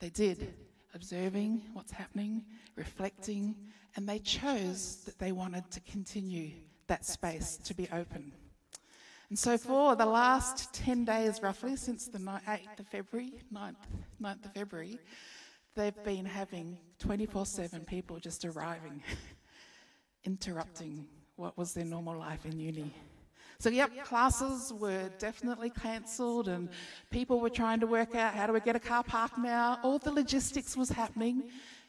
they 0.00 0.10
did, 0.10 0.54
observing 0.94 1.62
what's 1.72 1.92
happening, 1.92 2.44
reflecting, 2.76 3.54
and 3.96 4.08
they 4.08 4.18
chose 4.18 5.02
that 5.04 5.18
they 5.18 5.32
wanted 5.32 5.70
to 5.70 5.80
continue 5.80 6.52
that 6.86 7.04
space 7.04 7.58
to 7.64 7.74
be 7.74 7.88
open. 7.92 8.32
And 9.28 9.38
so, 9.38 9.58
for 9.58 9.96
the 9.96 10.06
last 10.06 10.72
10 10.72 11.04
days, 11.04 11.42
roughly, 11.42 11.74
since 11.74 12.06
the 12.06 12.18
8th 12.18 12.78
of 12.78 12.86
February, 12.86 13.32
9th, 13.52 13.74
9th 14.22 14.44
of 14.44 14.52
February, 14.54 15.00
they've 15.76 16.04
been 16.04 16.24
having 16.24 16.78
24 16.98 17.46
7 17.46 17.80
people 17.84 18.18
just 18.18 18.44
arriving, 18.44 19.02
interrupting 20.24 21.06
what 21.36 21.56
was 21.56 21.74
their 21.74 21.84
normal 21.84 22.18
life 22.18 22.44
in 22.46 22.58
uni. 22.58 22.92
So, 23.58 23.70
yep, 23.70 23.90
classes 24.04 24.72
were 24.72 25.10
definitely 25.18 25.70
cancelled, 25.70 26.48
and 26.48 26.68
people 27.10 27.40
were 27.40 27.48
trying 27.48 27.80
to 27.80 27.86
work 27.86 28.14
out 28.14 28.34
how 28.34 28.46
do 28.46 28.52
we 28.52 28.60
get 28.60 28.76
a 28.76 28.80
car 28.80 29.02
park 29.02 29.38
now. 29.38 29.78
All 29.82 29.98
the 29.98 30.12
logistics 30.12 30.76
was 30.76 30.90
happening. 30.90 31.44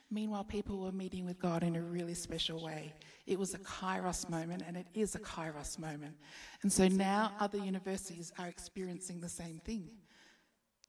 Meanwhile, 0.10 0.46
people 0.46 0.80
were 0.80 0.94
meeting 0.94 1.26
with 1.26 1.40
God 1.40 1.64
in 1.64 1.76
a 1.76 1.82
really 1.82 2.14
special 2.14 2.64
way. 2.64 2.94
It 3.26 3.38
was 3.38 3.54
a 3.54 3.60
kairos 3.60 4.30
moment, 4.30 4.64
and 4.66 4.78
it 4.78 4.88
is 4.94 5.16
a 5.16 5.20
kairos 5.20 5.78
moment. 5.78 6.16
And 6.62 6.72
so 6.72 6.88
now 6.88 7.34
other 7.42 7.58
universities 7.58 8.32
are 8.40 8.48
experiencing 8.48 9.20
the 9.20 9.28
same 9.28 9.60
thing. 9.66 9.90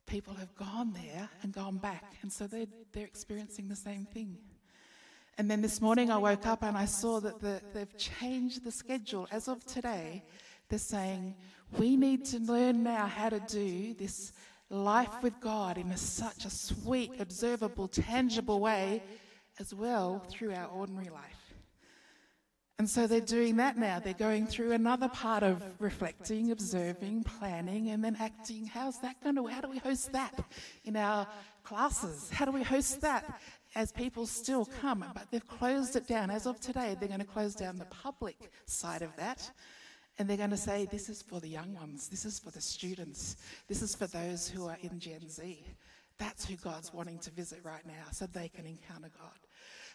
People 0.08 0.32
have 0.34 0.54
gone 0.56 0.94
there 0.94 1.28
and 1.42 1.52
gone 1.52 1.76
back, 1.76 2.16
and 2.22 2.32
so 2.32 2.46
they're, 2.46 2.66
they're 2.92 3.04
experiencing 3.04 3.68
the 3.68 3.76
same 3.76 4.06
thing. 4.06 4.38
And 5.36 5.50
then 5.50 5.60
this 5.60 5.80
morning 5.80 6.10
I 6.10 6.16
woke 6.16 6.46
up 6.46 6.64
and 6.64 6.76
I 6.76 6.86
saw 6.86 7.20
that 7.20 7.40
the, 7.40 7.60
they've 7.74 7.96
changed 7.96 8.64
the 8.64 8.72
schedule. 8.72 9.28
As 9.30 9.48
of 9.48 9.64
today, 9.66 10.24
they're 10.68 10.78
saying, 10.78 11.36
we 11.78 11.96
need 11.96 12.24
to 12.26 12.38
learn 12.40 12.82
now 12.82 13.06
how 13.06 13.28
to 13.28 13.38
do 13.40 13.94
this 13.94 14.32
life 14.70 15.22
with 15.22 15.38
God 15.40 15.78
in 15.78 15.90
a, 15.92 15.96
such 15.96 16.44
a 16.44 16.50
sweet, 16.50 17.12
observable, 17.20 17.86
tangible 17.86 18.60
way 18.60 19.02
as 19.60 19.74
well 19.74 20.24
through 20.30 20.54
our 20.54 20.66
ordinary 20.66 21.10
life. 21.10 21.37
And 22.78 22.88
so 22.88 23.08
they're 23.08 23.20
doing 23.20 23.56
that 23.56 23.76
now. 23.76 23.98
They're 23.98 24.14
going 24.14 24.46
through 24.46 24.70
another 24.70 25.08
part 25.08 25.42
of 25.42 25.62
reflecting, 25.80 26.52
observing, 26.52 27.24
planning, 27.24 27.90
and 27.90 28.04
then 28.04 28.16
acting. 28.20 28.66
How's 28.66 29.00
that 29.00 29.20
going 29.22 29.34
to, 29.34 29.46
how 29.46 29.60
do 29.60 29.68
we 29.68 29.78
host 29.78 30.12
that 30.12 30.44
in 30.84 30.96
our 30.96 31.26
classes? 31.64 32.30
How 32.30 32.44
do 32.44 32.52
we 32.52 32.62
host 32.62 33.00
that 33.00 33.40
as 33.74 33.90
people 33.90 34.26
still 34.26 34.64
come? 34.80 35.04
But 35.12 35.26
they've 35.32 35.46
closed 35.46 35.96
it 35.96 36.06
down. 36.06 36.30
As 36.30 36.46
of 36.46 36.60
today, 36.60 36.96
they're 36.98 37.08
going 37.08 37.20
to 37.20 37.26
close 37.26 37.56
down 37.56 37.78
the 37.78 37.84
public 37.86 38.52
side 38.66 39.02
of 39.02 39.14
that 39.16 39.50
and 40.18 40.28
they're 40.28 40.36
going 40.36 40.50
to 40.50 40.56
say, 40.56 40.86
This 40.90 41.08
is 41.08 41.22
for 41.22 41.40
the 41.40 41.48
young 41.48 41.74
ones, 41.74 42.08
this 42.08 42.24
is 42.24 42.38
for 42.38 42.50
the 42.50 42.60
students, 42.60 43.36
this 43.68 43.82
is 43.82 43.94
for 43.94 44.06
those 44.06 44.48
who 44.48 44.66
are 44.66 44.76
in 44.82 44.98
Gen 44.98 45.28
Z. 45.28 45.64
That's 46.18 46.44
who 46.44 46.56
God's 46.56 46.92
wanting 46.92 47.18
to 47.20 47.30
visit 47.30 47.60
right 47.62 47.86
now 47.86 48.10
so 48.10 48.26
they 48.26 48.48
can 48.48 48.66
encounter 48.66 49.10
God. 49.16 49.38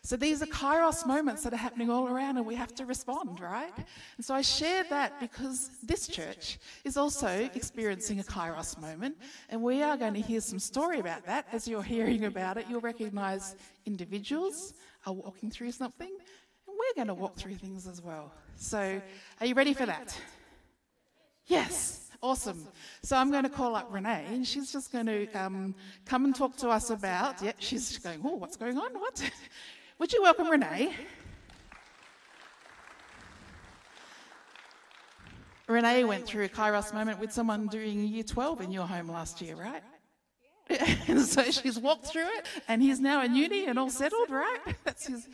So 0.05 0.17
these 0.17 0.41
are 0.41 0.47
kairos 0.47 1.07
moments 1.07 1.43
that 1.43 1.53
are 1.53 1.57
happening 1.57 1.89
all 1.89 2.09
around, 2.09 2.35
and 2.35 2.45
we 2.45 2.55
have 2.55 2.75
to 2.75 2.85
respond, 2.85 3.39
right? 3.39 3.71
And 4.17 4.25
so 4.25 4.35
I 4.35 4.41
share 4.41 4.83
that 4.89 5.17
because 5.21 5.69
this 5.81 6.09
church 6.09 6.59
is 6.83 6.97
also 6.97 7.49
experiencing 7.55 8.19
a 8.19 8.23
kairos 8.23 8.77
moment, 8.77 9.15
and 9.49 9.61
we 9.61 9.81
are 9.81 9.95
going 9.95 10.13
to 10.15 10.19
hear 10.19 10.41
some 10.41 10.59
story 10.59 10.99
about 10.99 11.25
that. 11.25 11.47
As 11.53 11.69
you're 11.69 11.81
hearing 11.81 12.25
about 12.25 12.57
it, 12.57 12.65
you'll 12.69 12.81
recognize 12.81 13.55
individuals 13.85 14.73
are 15.05 15.13
walking 15.13 15.49
through 15.49 15.71
something, 15.71 16.11
and 16.11 16.77
we're 16.77 16.95
going 16.95 17.07
to 17.07 17.13
walk 17.13 17.37
through 17.37 17.55
things 17.55 17.87
as 17.87 18.01
well. 18.01 18.33
So, 18.57 19.01
are 19.39 19.45
you 19.45 19.55
ready 19.55 19.73
for 19.73 19.85
that? 19.85 20.19
Yes. 21.47 22.01
Awesome. 22.21 22.65
So 23.01 23.17
I'm 23.17 23.31
going 23.31 23.43
to 23.43 23.49
call 23.49 23.75
up 23.75 23.89
Renee, 23.91 24.25
and 24.29 24.47
she's 24.47 24.71
just 24.71 24.93
going 24.93 25.07
to 25.07 25.27
um, 25.33 25.75
come 26.05 26.23
and 26.23 26.33
talk 26.33 26.55
to 26.57 26.69
us 26.69 26.89
about. 26.89 27.41
Yeah, 27.41 27.51
she's 27.59 27.97
going. 27.97 28.21
Oh, 28.23 28.35
what's 28.35 28.55
going 28.55 28.77
on? 28.77 28.93
What? 28.93 29.29
Would 30.03 30.11
you 30.11 30.21
welcome 30.21 30.49
Renee? 30.49 30.93
Renee 35.69 36.03
went 36.03 36.25
through 36.25 36.43
a 36.43 36.49
Kairos 36.49 36.93
moment 36.93 37.21
with 37.21 37.31
someone 37.31 37.67
doing 37.67 38.03
year 38.03 38.23
12 38.23 38.59
in 38.59 38.71
your 38.73 38.85
home 38.85 39.07
last 39.07 39.41
year, 39.41 39.55
right? 39.55 39.81
and 41.07 41.21
so 41.21 41.43
she's 41.43 41.79
walked 41.79 42.07
through 42.07 42.27
it, 42.27 42.45
and 42.67 42.81
he's 42.81 42.99
now 42.99 43.23
in 43.23 43.33
uni 43.33 43.65
and 43.65 43.79
all 43.79 43.89
settled, 43.89 44.29
right? 44.29 44.59
That's 44.83 45.07
his 45.07 45.29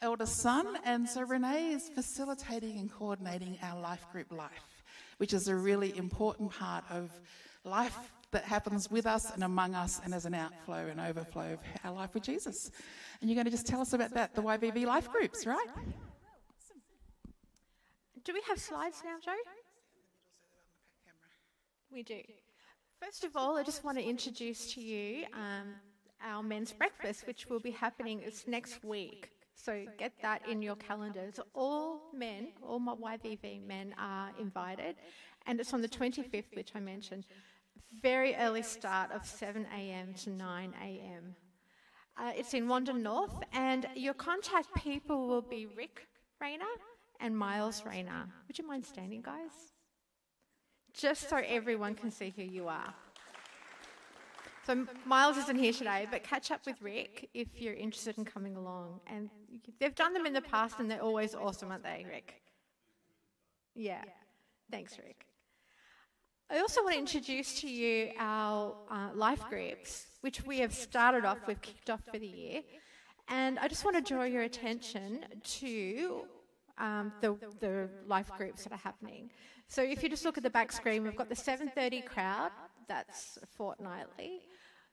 eldest 0.00 0.38
son. 0.38 0.78
And 0.86 1.06
so 1.06 1.20
Renee 1.20 1.72
is 1.72 1.90
facilitating 1.90 2.78
and 2.78 2.90
coordinating 2.90 3.58
our 3.62 3.78
life 3.78 4.06
group 4.10 4.32
life, 4.32 4.84
which 5.18 5.34
is 5.34 5.48
a 5.48 5.54
really 5.54 5.94
important 5.98 6.50
part 6.50 6.84
of 6.88 7.10
life 7.62 7.98
that 8.34 8.44
happens 8.44 8.90
with 8.90 9.06
us 9.06 9.30
and 9.32 9.42
among 9.42 9.74
us 9.74 10.00
and 10.04 10.12
as 10.12 10.26
an 10.26 10.34
outflow 10.34 10.88
and 10.88 11.00
overflow 11.00 11.54
of 11.54 11.58
our 11.84 11.92
life 11.92 12.12
with 12.12 12.24
Jesus. 12.24 12.70
And 13.20 13.30
you're 13.30 13.36
going 13.36 13.46
to 13.46 13.50
just 13.50 13.66
tell 13.66 13.80
us 13.80 13.92
about 13.92 14.12
that, 14.14 14.34
the 14.34 14.42
YVV 14.42 14.84
life 14.84 15.10
groups, 15.10 15.46
right? 15.46 15.66
Do 18.24 18.32
we 18.34 18.42
have 18.48 18.58
slides 18.58 19.02
now, 19.04 19.16
Joe? 19.24 19.32
We 21.92 22.02
do. 22.02 22.20
First 23.00 23.24
of 23.24 23.36
all, 23.36 23.56
I 23.56 23.62
just 23.62 23.84
want 23.84 23.98
to 23.98 24.04
introduce 24.04 24.74
to 24.74 24.80
you 24.80 25.26
um, 25.32 25.74
our 26.24 26.42
men's 26.42 26.72
breakfast, 26.72 27.26
which 27.26 27.46
will 27.46 27.60
be 27.60 27.70
happening 27.70 28.20
it's 28.24 28.48
next 28.48 28.82
week. 28.82 29.30
So 29.54 29.84
get 29.98 30.12
that 30.22 30.42
in 30.48 30.60
your 30.60 30.74
calendars. 30.76 31.38
All 31.54 32.00
men, 32.12 32.48
all 32.66 32.80
my 32.80 32.94
YVV 32.94 33.64
men 33.64 33.94
are 33.98 34.30
invited, 34.40 34.96
and 35.46 35.60
it's 35.60 35.72
on 35.72 35.82
the 35.82 35.88
25th, 35.88 36.56
which 36.56 36.72
I 36.74 36.80
mentioned. 36.80 37.26
Very 38.02 38.34
early 38.36 38.62
start 38.62 39.12
of 39.12 39.26
7 39.26 39.66
a.m. 39.74 40.14
to 40.14 40.30
9 40.30 40.74
a.m. 40.82 41.34
Uh, 42.16 42.32
it's 42.36 42.54
in 42.54 42.66
Wandin 42.66 43.02
North, 43.02 43.42
and 43.52 43.86
your 43.94 44.14
contact 44.14 44.68
people 44.76 45.26
will 45.26 45.42
be 45.42 45.66
Rick 45.66 46.06
Rayner 46.40 46.64
and 47.20 47.36
Miles 47.36 47.84
Rayner. 47.84 48.26
Would 48.46 48.58
you 48.58 48.66
mind 48.66 48.84
standing, 48.84 49.22
guys? 49.22 49.74
just 50.94 51.28
so 51.28 51.36
everyone 51.44 51.94
can 51.94 52.10
see 52.10 52.32
who 52.34 52.42
you 52.42 52.68
are. 52.68 52.94
So 54.66 54.86
Miles 55.04 55.36
isn't 55.36 55.58
here 55.58 55.72
today, 55.72 56.06
but 56.10 56.22
catch 56.22 56.50
up 56.50 56.64
with 56.64 56.80
Rick 56.80 57.28
if 57.34 57.48
you're 57.60 57.74
interested 57.74 58.16
in 58.16 58.24
coming 58.24 58.56
along. 58.56 59.00
And 59.06 59.28
they've 59.78 59.94
done 59.94 60.14
them 60.14 60.24
in 60.24 60.32
the 60.32 60.40
past, 60.40 60.76
and 60.78 60.90
they're 60.90 61.02
always 61.02 61.34
awesome, 61.34 61.70
aren't 61.70 61.82
they, 61.82 62.06
Rick? 62.08 62.40
Yeah. 63.74 64.04
Thanks, 64.70 64.96
Rick. 64.96 65.26
I 66.50 66.58
also 66.58 66.82
want 66.82 66.94
to 66.94 66.98
introduce 66.98 67.60
to 67.62 67.68
you 67.68 68.10
our 68.18 68.74
uh, 68.90 69.08
life 69.14 69.42
groups, 69.48 70.06
which 70.20 70.44
we 70.44 70.58
have 70.58 70.74
started 70.74 71.24
off, 71.24 71.38
we've 71.46 71.60
kicked 71.62 71.88
off 71.88 72.02
for 72.10 72.18
the 72.18 72.26
year. 72.26 72.60
And 73.28 73.58
I 73.58 73.68
just 73.68 73.84
want 73.84 73.96
to 73.96 74.02
draw 74.02 74.24
your 74.24 74.42
attention 74.42 75.24
to 75.42 76.26
um, 76.76 77.12
the, 77.22 77.36
the 77.60 77.88
life 78.06 78.30
groups 78.36 78.64
that 78.64 78.72
are 78.74 78.78
happening. 78.78 79.30
So 79.68 79.82
if 79.82 80.02
you 80.02 80.10
just 80.10 80.26
look 80.26 80.36
at 80.36 80.42
the 80.42 80.50
back 80.50 80.70
screen, 80.70 81.02
we've 81.02 81.16
got 81.16 81.30
the 81.30 81.34
7.30 81.34 82.04
crowd, 82.04 82.50
that's 82.88 83.38
fortnightly. 83.56 84.42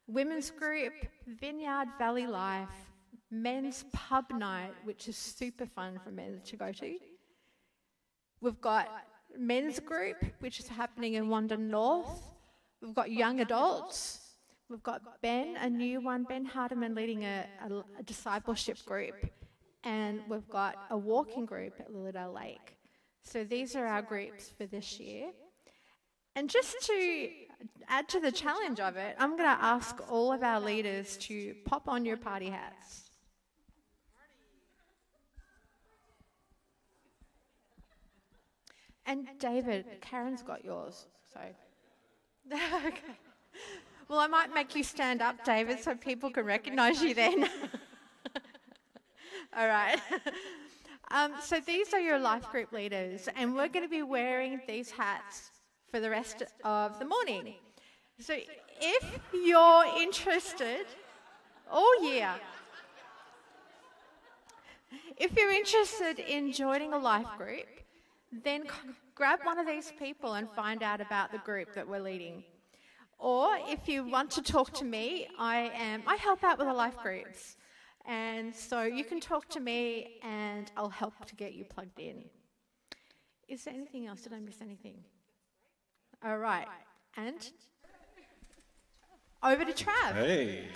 Women's 0.08 0.52
group, 0.52 0.94
Vineyard 1.28 1.90
Valley 1.98 2.28
Life, 2.28 2.70
men's 3.30 3.84
pub 3.92 4.26
night, 4.32 4.74
which 4.86 5.10
is 5.10 5.18
super 5.18 5.66
fun 5.66 6.00
for 6.02 6.12
men 6.12 6.42
to 6.46 6.56
go 6.56 6.72
to. 6.72 6.98
We've 8.40 8.62
got 8.62 8.90
men's 9.38 9.80
group, 9.80 10.18
which 10.40 10.60
is 10.60 10.68
happening 10.68 11.16
in 11.16 11.28
Wandin 11.28 11.70
North. 11.70 12.22
We've 12.82 12.94
got 12.94 13.12
young 13.12 13.40
adults. 13.40 14.20
We've 14.70 14.84
got 14.84 15.22
Ben, 15.22 15.58
a 15.58 15.70
new 15.70 16.00
one, 16.00 16.24
Ben 16.24 16.46
Hardiman 16.46 16.96
leading 16.96 17.24
a, 17.24 17.46
a, 17.64 17.74
a 18.00 18.04
discipleship 18.04 18.84
group. 18.86 19.16
And 19.84 20.22
we've 20.30 20.48
got 20.50 20.76
a 20.90 20.98
walking 20.98 21.46
group 21.46 21.74
at 21.80 21.92
Lilydale 21.92 22.34
Lake. 22.34 22.78
So 23.24 23.44
these 23.44 23.76
are 23.76 23.86
our 23.86 24.02
groups 24.02 24.50
for 24.58 24.66
this 24.66 25.00
year. 25.00 25.32
And 26.36 26.50
just 26.50 26.76
to 26.88 27.30
add 27.88 28.08
to 28.10 28.20
the 28.20 28.32
challenge 28.32 28.80
of 28.80 28.96
it, 28.96 29.16
I'm 29.20 29.32
going 29.32 29.50
to 29.50 29.64
ask 29.64 29.98
all 30.10 30.32
of 30.32 30.44
our 30.44 30.60
leaders 30.60 31.18
to 31.18 31.54
pop 31.66 31.88
on 31.88 32.06
your 32.06 32.18
party 32.18 32.50
hats. 32.50 33.11
And 39.06 39.28
David, 39.40 39.86
Karen's 40.02 40.42
got 40.42 40.64
yours. 40.64 41.08
So, 41.34 41.40
okay. 42.86 43.18
Well, 44.08 44.20
I 44.20 44.28
might 44.28 44.54
make 44.54 44.76
you 44.76 44.84
stand 44.84 45.22
up, 45.22 45.44
David, 45.46 45.80
so 45.80 45.96
people 45.96 46.30
can 46.30 46.46
recognise 46.46 47.02
you 47.02 47.14
then. 47.14 47.44
All 49.58 49.68
right. 49.68 50.00
Um, 51.14 51.34
so 51.42 51.60
these 51.60 51.94
are 51.94 52.00
your 52.00 52.18
life 52.18 52.50
group 52.52 52.72
leaders, 52.72 53.28
and 53.36 53.54
we're 53.54 53.68
going 53.68 53.84
to 53.84 53.90
be 53.90 54.02
wearing 54.02 54.62
these 54.66 54.92
hats 54.92 55.52
for 55.90 56.00
the 56.00 56.10
rest 56.10 56.44
of 56.64 56.98
the 57.00 57.06
morning. 57.06 57.56
So 58.18 58.34
if 58.80 59.20
you're 59.34 59.84
interested, 60.00 60.86
all 61.70 62.10
year, 62.10 62.34
if 65.18 65.36
you're 65.36 65.52
interested 65.52 66.20
in 66.20 66.54
joining 66.54 66.94
a 66.94 66.98
life 66.98 67.28
group, 67.38 67.68
then 68.32 68.64
grab 69.16 69.40
one 69.44 69.60
of 69.60 69.68
these 69.68 69.92
people 70.00 70.34
and 70.34 70.50
find 70.52 70.84
out 70.84 71.02
about 71.02 71.32
the 71.32 71.40
group 71.40 71.74
that 71.74 71.88
we're 71.88 72.00
leading. 72.00 72.44
Or 73.20 73.58
if 73.68 73.88
you 73.88 74.04
want 74.04 74.32
to 74.32 74.42
talk 74.42 74.74
to 74.74 74.86
me, 74.86 75.28
I 75.38 75.72
am 75.76 76.02
I 76.08 76.16
help 76.16 76.44
out 76.44 76.58
with 76.58 76.68
the 76.68 76.74
life 76.74 76.98
groups. 77.04 77.58
And 78.08 78.56
so 78.56 78.82
you 78.84 79.04
can 79.04 79.20
talk 79.20 79.48
to 79.50 79.60
me 79.60 80.20
and 80.24 80.72
I'll 80.76 80.90
help 80.90 81.26
to 81.26 81.36
get 81.36 81.54
you 81.54 81.66
plugged 81.66 82.00
in. 82.00 82.24
Is 83.48 83.66
there 83.66 83.74
anything 83.74 84.08
else? 84.08 84.22
Did 84.22 84.34
I 84.34 84.40
miss 84.40 84.62
anything? 84.62 85.04
All 86.26 86.38
right. 86.38 86.68
And 87.18 87.52
over 89.44 89.66
to 89.66 89.74
Trav. 89.74 90.14
Hey, 90.14 90.68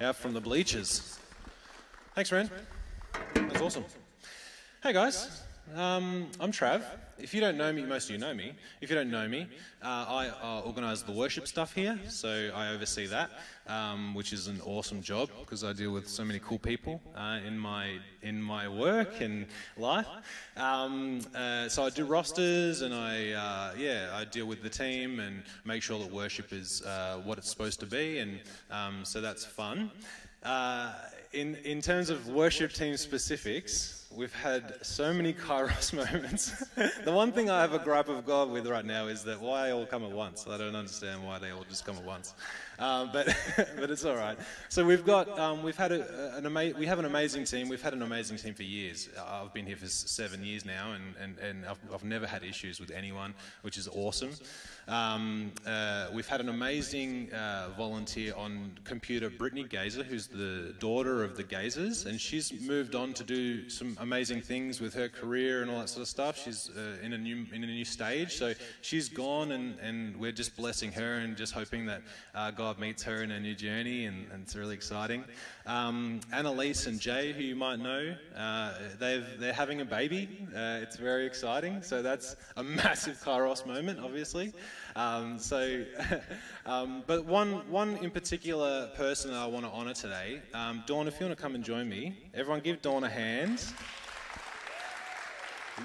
out 0.00 0.16
from 0.16 0.32
the 0.32 0.40
bleachers. 0.40 1.18
Thanks, 2.14 2.32
Ren. 2.32 2.50
That's 3.34 3.60
awesome. 3.60 3.84
Hey, 4.82 4.92
guys. 4.92 5.42
Um, 5.70 6.28
I'm 6.38 6.52
Trav. 6.52 6.82
If 7.18 7.32
you 7.32 7.40
don't 7.40 7.56
know 7.56 7.72
me, 7.72 7.82
most 7.86 8.06
of 8.06 8.10
you 8.10 8.18
know 8.18 8.34
me. 8.34 8.52
If 8.82 8.90
you 8.90 8.96
don't 8.96 9.10
know 9.10 9.26
me, 9.26 9.46
uh, 9.80 9.86
I 9.86 10.28
uh, 10.28 10.60
organise 10.66 11.02
the 11.02 11.12
worship 11.12 11.46
stuff 11.46 11.72
here, 11.72 11.98
so 12.08 12.50
I 12.54 12.70
oversee 12.70 13.06
that, 13.06 13.30
um, 13.68 14.12
which 14.12 14.34
is 14.34 14.48
an 14.48 14.60
awesome 14.66 15.00
job 15.00 15.30
because 15.40 15.64
I 15.64 15.72
deal 15.72 15.92
with 15.92 16.08
so 16.08 16.24
many 16.24 16.40
cool 16.40 16.58
people 16.58 17.00
uh, 17.16 17.38
in 17.46 17.58
my 17.58 17.98
in 18.22 18.42
my 18.42 18.68
work 18.68 19.20
and 19.20 19.46
life. 19.78 20.06
Um, 20.56 21.20
uh, 21.34 21.68
so 21.68 21.84
I 21.84 21.90
do 21.90 22.04
rosters 22.04 22.82
and 22.82 22.92
I 22.92 23.30
uh, 23.30 23.74
yeah 23.78 24.10
I 24.14 24.24
deal 24.24 24.46
with 24.46 24.62
the 24.62 24.70
team 24.70 25.20
and 25.20 25.42
make 25.64 25.82
sure 25.82 25.98
that 26.00 26.12
worship 26.12 26.52
is 26.52 26.82
uh, 26.82 27.22
what 27.24 27.38
it's 27.38 27.48
supposed 27.48 27.80
to 27.80 27.86
be, 27.86 28.18
and 28.18 28.40
um, 28.70 29.04
so 29.04 29.20
that's 29.20 29.44
fun. 29.44 29.90
In, 31.32 31.54
in 31.64 31.80
terms 31.80 32.10
of 32.10 32.28
worship 32.28 32.74
team 32.74 32.94
specifics, 32.98 34.01
we've 34.16 34.34
had 34.34 34.74
so 34.82 35.12
many 35.12 35.32
kairos 35.32 35.92
moments. 36.12 36.64
the 37.04 37.12
one 37.12 37.32
thing 37.32 37.50
I 37.50 37.60
have 37.60 37.72
a 37.72 37.78
gripe 37.78 38.08
of 38.08 38.24
God 38.26 38.50
with 38.50 38.66
right 38.66 38.84
now 38.84 39.06
is 39.06 39.24
that 39.24 39.40
why 39.40 39.66
they 39.66 39.72
all 39.72 39.86
come 39.86 40.04
at 40.04 40.10
once. 40.10 40.46
I 40.48 40.58
don't 40.58 40.76
understand 40.76 41.24
why 41.24 41.38
they 41.38 41.50
all 41.50 41.64
just 41.68 41.84
come 41.86 41.96
at 41.96 42.04
once. 42.04 42.34
Um, 42.82 43.10
but, 43.12 43.26
but 43.76 43.90
it's 43.92 44.04
all 44.04 44.16
right. 44.16 44.36
So 44.68 44.84
we've 44.84 45.06
got, 45.06 45.38
um, 45.38 45.62
we've 45.62 45.76
had 45.76 45.92
a, 45.92 46.36
an 46.36 46.46
ama- 46.46 46.72
we 46.76 46.86
have 46.86 46.98
an 46.98 47.04
amazing 47.04 47.44
team. 47.44 47.68
We've 47.68 47.80
had 47.80 47.92
an 47.92 48.02
amazing 48.02 48.38
team 48.38 48.54
for 48.54 48.64
years. 48.64 49.08
I've 49.24 49.54
been 49.54 49.66
here 49.66 49.76
for 49.76 49.86
seven 49.86 50.44
years 50.44 50.64
now, 50.64 50.92
and, 50.92 51.14
and, 51.20 51.38
and 51.38 51.64
I've, 51.64 51.78
I've 51.94 52.02
never 52.02 52.26
had 52.26 52.42
issues 52.42 52.80
with 52.80 52.90
anyone, 52.90 53.34
which 53.60 53.78
is 53.78 53.86
awesome. 53.86 54.32
Um, 54.88 55.52
uh, 55.64 56.08
we've 56.12 56.26
had 56.26 56.40
an 56.40 56.48
amazing 56.48 57.32
uh, 57.32 57.68
volunteer 57.76 58.34
on 58.34 58.76
computer, 58.82 59.30
Brittany 59.30 59.62
Gazer, 59.62 60.02
who's 60.02 60.26
the 60.26 60.74
daughter 60.80 61.22
of 61.22 61.36
the 61.36 61.44
Gazers, 61.44 62.06
and 62.06 62.20
she's 62.20 62.52
moved 62.66 62.96
on 62.96 63.12
to 63.12 63.22
do 63.22 63.68
some 63.68 63.96
amazing 64.00 64.40
things 64.40 64.80
with 64.80 64.92
her 64.94 65.08
career 65.08 65.62
and 65.62 65.70
all 65.70 65.78
that 65.78 65.88
sort 65.88 66.02
of 66.02 66.08
stuff. 66.08 66.36
She's 66.36 66.68
uh, 66.76 66.96
in 67.00 67.12
a 67.12 67.18
new 67.18 67.46
in 67.52 67.62
a 67.62 67.66
new 67.66 67.84
stage, 67.84 68.36
so 68.36 68.54
she's 68.80 69.08
gone, 69.08 69.52
and, 69.52 69.78
and 69.78 70.16
we're 70.16 70.32
just 70.32 70.56
blessing 70.56 70.90
her 70.92 71.14
and 71.18 71.36
just 71.36 71.52
hoping 71.52 71.86
that 71.86 72.02
uh, 72.34 72.50
Meets 72.78 73.02
her 73.04 73.22
in 73.22 73.30
a 73.30 73.38
new 73.38 73.54
journey, 73.54 74.06
and, 74.06 74.26
and 74.32 74.42
it's 74.42 74.56
really 74.56 74.74
exciting. 74.74 75.24
Um, 75.66 76.20
Annalise 76.32 76.86
and 76.86 76.98
Jay, 76.98 77.32
who 77.32 77.42
you 77.42 77.54
might 77.54 77.78
know, 77.78 78.14
uh, 78.36 78.74
they've 78.98 79.24
they're 79.38 79.52
having 79.52 79.80
a 79.80 79.84
baby. 79.84 80.28
Uh, 80.54 80.80
it's 80.82 80.96
very 80.96 81.26
exciting, 81.26 81.82
so 81.82 82.02
that's 82.02 82.36
a 82.56 82.62
massive 82.82 83.18
Kairos 83.22 83.66
moment, 83.66 84.00
obviously. 84.00 84.52
Um, 84.96 85.38
so, 85.38 85.84
um, 86.66 87.04
but 87.06 87.24
one, 87.24 87.70
one 87.70 87.96
in 87.98 88.10
particular 88.10 88.88
person 88.96 89.30
that 89.30 89.38
I 89.38 89.46
want 89.46 89.64
to 89.64 89.70
honour 89.70 89.94
today, 89.94 90.42
um, 90.54 90.82
Dawn, 90.86 91.06
if 91.08 91.20
you 91.20 91.26
want 91.26 91.36
to 91.36 91.42
come 91.42 91.54
and 91.54 91.62
join 91.62 91.88
me, 91.88 92.16
everyone 92.34 92.60
give 92.60 92.82
Dawn 92.82 93.04
a 93.04 93.08
hand. 93.08 93.64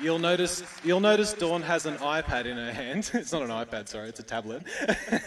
You'll 0.01 0.19
notice, 0.19 0.63
you'll 0.83 0.99
notice 0.99 1.33
Dawn 1.33 1.61
has 1.63 1.85
an 1.85 1.95
iPad 1.97 2.45
in 2.45 2.57
her 2.57 2.71
hand. 2.71 3.09
It's 3.17 3.31
not 3.31 3.41
an 3.41 3.49
iPad, 3.49 3.87
sorry, 3.87 4.09
it's 4.09 4.19
a 4.19 4.23
tablet. 4.23 4.63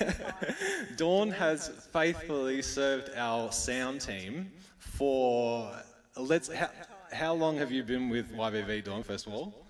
Dawn 0.96 1.30
has 1.30 1.68
faithfully 1.92 2.62
served 2.62 3.10
our 3.16 3.50
sound 3.50 4.00
team 4.00 4.52
for, 4.78 5.72
let's, 6.16 6.52
how, 6.52 6.70
how 7.12 7.34
long 7.34 7.56
have 7.58 7.72
you 7.72 7.82
been 7.82 8.08
with 8.08 8.32
YVV, 8.32 8.84
Dawn, 8.84 9.02
first 9.02 9.26
of 9.26 9.34
all? 9.34 9.66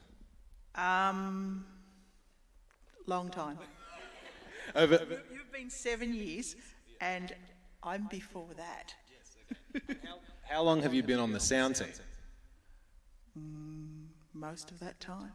Um, 0.75 1.65
long 3.07 3.31
time. 3.31 3.59
Over, 4.75 5.01
You've 5.33 5.53
been 5.53 5.71
seven 5.71 6.15
years, 6.15 6.57
and 7.01 7.35
I'm 7.83 8.07
before 8.11 8.49
that. 8.57 8.95
how 10.49 10.63
long 10.63 10.83
have 10.83 10.93
you 10.93 11.03
been 11.03 11.19
on 11.19 11.33
the 11.33 11.41
sound 11.41 11.77
team? 11.77 11.89
Most 14.41 14.71
of 14.71 14.81
that 14.81 14.99
time. 15.01 15.33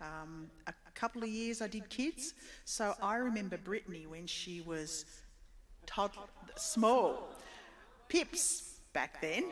Um, 0.00 0.48
a 0.66 0.72
couple 0.94 1.22
of 1.22 1.28
years 1.28 1.60
I 1.60 1.66
did 1.66 1.90
kids, 1.90 2.32
so 2.64 2.94
I 3.02 3.16
remember 3.16 3.58
Brittany 3.58 4.06
when 4.06 4.26
she 4.26 4.60
was 4.60 5.04
toddler, 5.86 6.22
small. 6.56 7.28
Pips 8.08 8.80
back 8.92 9.20
then. 9.20 9.44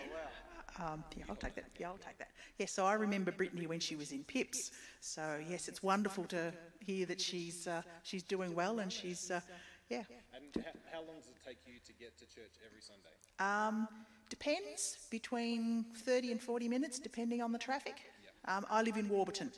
Um, 0.78 1.04
yeah, 1.16 1.24
I'll 1.28 1.36
take 1.36 1.54
that. 1.56 1.64
Yeah, 1.78 1.88
I'll 1.88 1.98
take 1.98 2.16
that. 2.18 2.30
Yeah, 2.58 2.66
so 2.66 2.86
I 2.86 2.94
remember 2.94 3.32
Brittany 3.32 3.66
when 3.66 3.80
she 3.80 3.96
was 3.96 4.12
in 4.12 4.24
Pips. 4.24 4.70
So 5.00 5.38
yes, 5.48 5.68
it's 5.68 5.82
wonderful 5.82 6.24
to 6.24 6.52
hear 6.78 7.04
that 7.06 7.20
she's 7.20 7.66
uh, 7.66 7.82
she's 8.04 8.22
doing 8.22 8.54
well 8.54 8.78
and 8.78 8.90
she's 8.90 9.30
uh, 9.30 9.40
yeah. 9.88 10.02
And 10.34 10.64
how, 10.92 11.00
long 11.00 11.16
does 11.18 11.28
it 11.28 11.36
take 11.46 11.58
you 11.66 11.74
to 11.84 11.92
get 11.92 12.16
to 12.18 12.24
church 12.24 12.54
every 12.64 12.80
Sunday? 12.80 13.12
Um, 13.38 13.88
depends 14.28 15.06
between 15.10 15.84
30 16.04 16.32
and 16.32 16.40
40 16.40 16.68
minutes, 16.68 16.98
depending 16.98 17.42
on 17.42 17.52
the 17.52 17.58
traffic. 17.58 18.02
Um, 18.48 18.64
I 18.70 18.82
live 18.82 18.96
in 18.96 19.08
Warburton. 19.08 19.50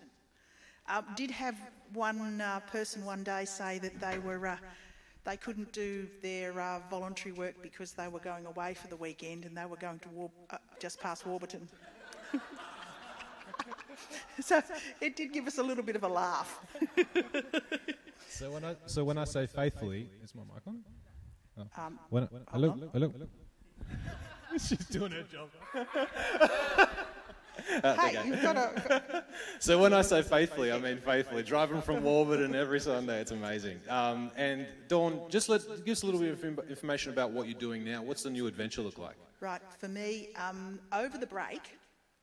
Um, 0.89 1.05
did 1.17 1.31
have 1.31 1.57
one 1.93 2.41
uh, 2.41 2.61
person 2.61 3.05
one 3.05 3.23
day 3.23 3.45
say 3.45 3.79
that 3.79 4.01
they 4.01 4.19
were 4.19 4.47
uh, 4.47 4.57
they 5.25 5.37
couldn't 5.37 5.73
do 5.73 6.07
their 6.23 6.59
uh, 6.59 6.81
voluntary 6.91 7.33
work 7.33 7.55
because 7.63 7.93
they 7.93 8.09
were 8.09 8.21
going 8.21 8.47
away 8.47 8.73
for 8.75 8.89
the 8.89 8.97
weekend 8.97 9.45
and 9.45 9.55
they 9.57 9.67
were 9.67 9.77
going 9.77 9.99
to 10.01 10.09
War- 10.09 10.31
uh, 10.51 10.57
just 10.81 11.01
past 11.01 11.27
Warburton. 11.27 11.69
so 14.41 14.63
it 15.01 15.17
did 15.17 15.33
give 15.33 15.47
us 15.47 15.59
a 15.59 15.63
little 15.63 15.85
bit 15.85 15.97
of 15.97 16.05
a 16.05 16.09
laugh. 16.09 16.61
So 18.31 18.51
when 18.53 18.65
I 18.65 18.77
so 18.87 19.03
when 19.05 19.17
I 19.19 19.25
say 19.25 19.47
faithfully, 19.47 20.09
is 20.23 20.33
my 20.35 20.43
mic 20.43 20.63
on? 20.67 20.85
Oh. 21.59 21.83
Um, 21.83 21.99
When, 22.11 22.25
I- 22.25 22.29
hello, 22.53 22.75
hello. 22.93 23.13
She's 24.53 24.87
doing 24.87 25.13
her 25.13 25.23
job. 25.25 25.49
Hey, 27.67 28.19
you've 28.27 28.43
got 28.43 28.53
to. 28.55 29.25
So 29.61 29.79
when 29.79 29.93
I 29.93 30.03
say 30.03 30.23
faithfully, 30.23 30.73
I 30.73 30.79
mean 30.79 30.99
faithfully. 30.99 31.43
Driving 31.43 31.81
from 31.81 32.03
Warburton 32.03 32.55
every 32.55 32.81
Sunday, 32.81 33.21
it's 33.21 33.31
amazing. 33.31 33.81
Um, 33.89 34.31
and 34.37 34.67
Dawn, 34.89 35.21
just 35.29 35.49
let, 35.49 35.63
give 35.85 35.93
us 35.93 36.03
a 36.03 36.07
little 36.07 36.21
bit 36.21 36.33
of 36.33 36.71
information 36.71 37.13
about 37.13 37.31
what 37.31 37.47
you're 37.47 37.59
doing 37.59 37.85
now. 37.85 38.03
What's 38.03 38.23
the 38.23 38.31
new 38.31 38.47
adventure 38.47 38.83
look 38.83 38.99
like? 38.99 39.17
Right, 39.41 39.61
for 39.79 39.89
me, 39.89 40.31
um, 40.37 40.81
over 40.93 41.17
the 41.19 41.27
break, 41.27 41.79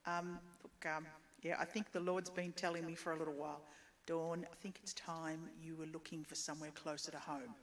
um, 0.06 0.40
look, 0.64 0.94
um, 0.94 1.06
yeah, 1.42 1.56
I 1.60 1.66
think 1.66 1.92
the 1.92 2.00
Lord's 2.00 2.30
been 2.30 2.52
telling 2.52 2.86
me 2.86 2.96
for 2.96 3.14
a 3.14 3.18
little 3.18 3.34
while, 3.34 3.62
Dawn, 4.06 4.46
I 4.52 4.56
think 4.56 4.80
it's 4.84 4.94
time 4.94 5.40
you 5.62 5.76
were 5.76 5.88
looking 5.94 6.24
for 6.24 6.36
somewhere 6.36 6.72
closer 6.76 7.12
to 7.12 7.20
home 7.20 7.56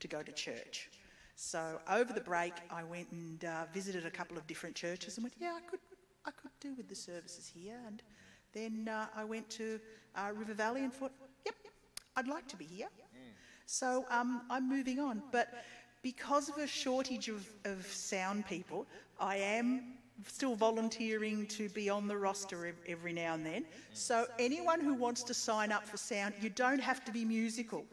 to 0.00 0.08
go 0.08 0.22
to 0.22 0.32
church. 0.32 0.90
So 1.34 1.80
over 1.90 2.12
the 2.12 2.20
break, 2.20 2.52
I 2.70 2.82
went 2.84 3.10
and 3.12 3.44
uh, 3.44 3.64
visited 3.72 4.06
a 4.06 4.10
couple 4.10 4.36
of 4.36 4.46
different 4.46 4.74
churches 4.74 5.16
and 5.16 5.24
went, 5.24 5.34
yeah, 5.40 5.56
I 5.56 5.60
could, 5.70 5.80
I 6.28 6.30
could 6.30 6.50
do 6.60 6.74
with 6.74 6.88
the 6.88 6.94
services 6.94 7.50
here. 7.52 7.78
And 7.86 8.02
then 8.52 8.88
uh, 8.92 9.06
I 9.16 9.24
went 9.24 9.48
to 9.50 9.80
uh, 10.14 10.30
River 10.34 10.52
Valley 10.52 10.84
and 10.84 10.92
thought, 10.92 11.12
yep, 11.46 11.54
I'd 12.16 12.28
like 12.28 12.46
to 12.48 12.56
be 12.56 12.66
here. 12.66 12.88
So 13.64 14.04
um, 14.10 14.42
I'm 14.50 14.68
moving 14.68 15.00
on. 15.00 15.22
But 15.32 15.48
because 16.02 16.50
of 16.50 16.58
a 16.58 16.66
shortage 16.66 17.28
of, 17.28 17.46
of 17.64 17.86
sound 17.86 18.46
people, 18.46 18.86
I 19.18 19.36
am 19.36 19.94
still 20.26 20.54
volunteering 20.54 21.46
to 21.46 21.68
be 21.70 21.88
on 21.88 22.08
the 22.08 22.16
roster 22.16 22.74
every 22.86 23.12
now 23.12 23.34
and 23.34 23.46
then. 23.46 23.64
So 23.94 24.26
anyone 24.38 24.80
who 24.80 24.94
wants 24.94 25.22
to 25.24 25.34
sign 25.34 25.72
up 25.72 25.86
for 25.86 25.96
sound, 25.96 26.34
you 26.40 26.50
don't 26.50 26.80
have 26.80 27.04
to 27.06 27.12
be 27.12 27.24
musical. 27.24 27.84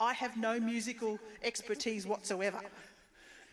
I 0.00 0.14
have 0.14 0.36
no 0.36 0.58
musical 0.58 1.18
expertise 1.42 2.06
whatsoever. 2.06 2.60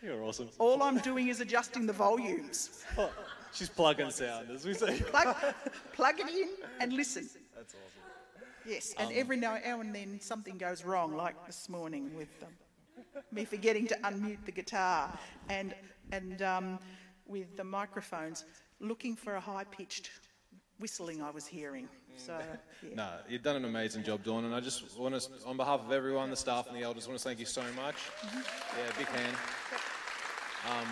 You're 0.01 0.21
awesome. 0.23 0.49
All 0.59 0.83
I'm 0.83 0.99
doing 0.99 1.27
is 1.27 1.41
adjusting 1.41 1.85
the 1.85 1.93
volumes. 1.93 2.83
She's 3.55 3.69
plugging 3.69 4.11
sound, 4.11 4.51
as 4.51 4.65
we 4.65 4.73
say. 4.73 4.99
Plug, 5.11 5.35
plug 5.93 6.19
it 6.19 6.27
in 6.27 6.49
and 6.81 6.91
listen. 6.91 7.29
That's 7.55 7.73
awesome. 7.73 8.41
Yes, 8.67 8.93
and 8.99 9.11
every 9.13 9.37
now 9.37 9.55
and 9.55 9.95
then 9.95 10.19
something 10.19 10.57
goes 10.57 10.83
wrong, 10.83 11.15
like 11.15 11.35
this 11.45 11.69
morning 11.69 12.11
with 12.17 12.27
um, 12.43 12.49
me 13.31 13.45
forgetting 13.45 13.87
to 13.87 13.95
unmute 14.03 14.43
the 14.45 14.51
guitar 14.51 15.17
and, 15.49 15.73
and 16.11 16.41
um, 16.41 16.79
with 17.27 17.55
the 17.55 17.63
microphones, 17.63 18.43
looking 18.81 19.15
for 19.15 19.35
a 19.35 19.39
high 19.39 19.63
pitched 19.63 20.09
whistling 20.79 21.21
I 21.21 21.29
was 21.29 21.45
hearing. 21.45 21.87
So, 22.17 22.37
yeah. 22.83 22.89
No, 22.95 23.09
you've 23.29 23.43
done 23.43 23.55
an 23.55 23.65
amazing 23.65 24.03
job, 24.03 24.23
Dawn, 24.23 24.45
and 24.45 24.53
I 24.53 24.59
just 24.59 24.97
want 24.97 25.19
to, 25.19 25.29
on 25.45 25.55
behalf 25.57 25.81
of 25.81 25.91
everyone, 25.91 26.29
the 26.29 26.35
staff 26.35 26.67
and 26.67 26.75
the 26.75 26.81
elders, 26.81 27.07
want 27.07 27.19
to 27.19 27.23
thank 27.23 27.39
you 27.39 27.45
so 27.45 27.63
much. 27.75 27.95
Yeah, 28.33 28.97
big 28.97 29.07
hand. 29.07 29.35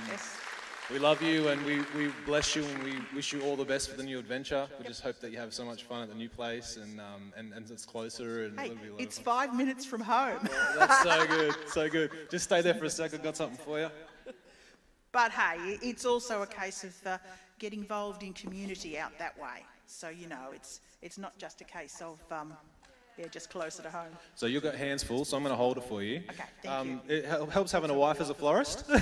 Yes. 0.07 0.42
We 0.91 0.99
love 0.99 1.21
you 1.21 1.47
and 1.47 1.63
we, 1.65 1.79
we 1.95 2.11
bless 2.25 2.55
you 2.55 2.63
and 2.63 2.83
we 2.83 2.95
wish 3.15 3.31
you 3.31 3.41
all 3.41 3.55
the 3.55 3.63
best 3.63 3.89
for 3.89 3.97
the 3.97 4.03
new 4.03 4.19
adventure. 4.19 4.67
We 4.77 4.85
just 4.85 5.01
hope 5.01 5.19
that 5.21 5.31
you 5.31 5.37
have 5.37 5.53
so 5.53 5.63
much 5.63 5.83
fun 5.83 6.03
at 6.03 6.09
the 6.09 6.15
new 6.15 6.29
place 6.29 6.77
and 6.77 6.99
um, 6.99 7.31
and, 7.37 7.53
and 7.53 7.69
it's 7.71 7.85
closer 7.85 8.45
and 8.45 8.59
Hey, 8.59 8.69
be 8.69 8.73
a 8.73 8.91
lot 8.91 8.99
of 8.99 8.99
it's 8.99 9.17
five 9.17 9.55
minutes 9.55 9.85
from 9.85 10.01
home. 10.01 10.47
That's 10.77 11.03
so 11.03 11.25
good, 11.25 11.55
so 11.67 11.89
good. 11.89 12.11
Just 12.29 12.45
stay 12.45 12.61
there 12.61 12.73
for 12.73 12.85
a 12.85 12.89
sec. 12.89 13.13
I've 13.13 13.23
got 13.23 13.37
something 13.37 13.57
for 13.65 13.79
you. 13.79 13.89
But 15.13 15.31
hey, 15.31 15.77
it's 15.81 16.05
also 16.05 16.41
a 16.41 16.47
case 16.47 16.83
of 16.83 16.95
uh, 17.07 17.17
get 17.59 17.71
involved 17.71 18.23
in 18.23 18.33
community 18.33 18.97
out 18.97 19.17
that 19.19 19.37
way. 19.39 19.63
So, 19.85 20.09
you 20.09 20.27
know, 20.27 20.49
it's, 20.53 20.81
it's 21.01 21.17
not 21.17 21.37
just 21.37 21.61
a 21.61 21.63
case 21.63 22.01
of, 22.01 22.19
um, 22.31 22.53
yeah, 23.17 23.27
just 23.27 23.49
closer 23.49 23.83
to 23.83 23.89
home. 23.89 24.11
So 24.35 24.45
you've 24.45 24.63
got 24.63 24.75
hands 24.75 25.03
full, 25.03 25.25
so 25.25 25.37
I'm 25.37 25.43
going 25.43 25.53
to 25.53 25.57
hold 25.57 25.77
it 25.77 25.83
for 25.83 26.01
you. 26.01 26.23
Okay, 26.29 26.43
thank 26.63 27.01
you. 27.07 27.15
It 27.15 27.25
helps 27.49 27.71
having 27.71 27.89
a 27.89 27.93
wife 27.93 28.19
as 28.21 28.29
a 28.29 28.33
florist. 28.33 28.85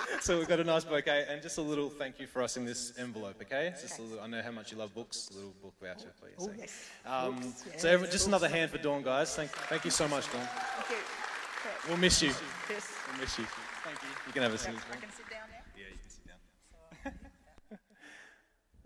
so 0.20 0.38
we've 0.38 0.48
got 0.48 0.60
a 0.60 0.64
nice 0.64 0.84
bouquet 0.84 1.26
and 1.28 1.42
just 1.42 1.58
a 1.58 1.62
little 1.62 1.88
thank 1.88 2.20
you 2.20 2.26
for 2.26 2.42
us 2.42 2.56
in 2.56 2.64
this 2.64 2.92
envelope, 2.98 3.36
okay? 3.42 3.68
It's 3.68 3.82
Just 3.82 3.98
a 3.98 4.02
little, 4.02 4.20
I 4.20 4.26
know 4.26 4.42
how 4.42 4.50
much 4.50 4.72
you 4.72 4.78
love 4.78 4.94
books. 4.94 5.30
A 5.32 5.34
little 5.34 5.54
book 5.62 5.74
voucher 5.80 6.12
for 6.18 6.26
you. 6.26 6.34
Oh, 6.38 6.46
so. 6.46 6.52
yes. 6.58 6.90
Um, 7.06 7.40
Books, 7.40 7.64
so 7.78 7.88
every, 7.88 8.08
just 8.08 8.26
another 8.26 8.48
hand 8.48 8.70
for 8.70 8.78
Dawn, 8.78 9.02
guys. 9.02 9.34
Thank, 9.34 9.50
thank 9.50 9.84
you 9.84 9.90
so 9.90 10.08
much, 10.08 10.30
Dawn. 10.32 10.46
Thank 10.76 10.90
you. 10.90 10.96
We'll 11.88 11.98
miss 11.98 12.22
you. 12.22 12.32
Yes. 12.68 12.92
We'll 13.10 13.20
miss 13.20 13.38
you. 13.38 13.44
Thank 13.84 14.02
you. 14.02 14.08
You 14.26 14.32
can 14.32 14.42
have 14.42 14.54
a 14.54 14.58
seat. 14.58 14.74
I 14.90 14.96
can 14.96 15.10
sit 15.10 15.28
down 15.28 15.48
now. 15.50 15.58
Yeah, 15.76 15.84
you 15.90 15.98
can 15.98 16.10
sit 16.10 16.26
down. 16.26 17.78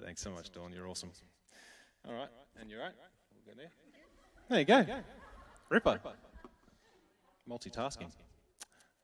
Thanks 0.04 0.22
so 0.22 0.30
much, 0.30 0.50
Dawn. 0.52 0.72
You're 0.72 0.88
awesome. 0.88 1.10
All 2.08 2.14
right, 2.14 2.28
and 2.60 2.70
you're 2.70 2.80
right. 2.80 2.92
We'll 3.32 3.54
go 3.54 3.60
there. 3.60 3.70
There 4.48 4.60
you 4.60 4.64
go. 4.64 4.86
Ripper. 5.68 5.98
Multitasking. 7.50 8.10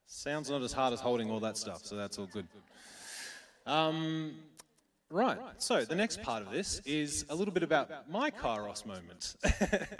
Sounds 0.07 0.51
not 0.51 0.63
as 0.63 0.73
hard 0.73 0.93
as 0.93 1.01
holding 1.01 1.31
all 1.31 1.41
that 1.41 1.57
stuff, 1.57 1.85
so 1.85 1.97
that's 1.97 2.19
all 2.19 2.27
good. 2.27 2.47
Um, 3.67 4.35
right, 5.11 5.39
so 5.59 5.85
the 5.85 5.95
next 5.95 6.23
part 6.23 6.43
of 6.43 6.53
this 6.53 6.81
is 6.85 7.25
a 7.29 7.35
little 7.35 7.55
bit 7.55 7.63
about 7.63 8.11
my 8.11 8.31
Kairos 8.31 8.87
moment. 8.87 9.37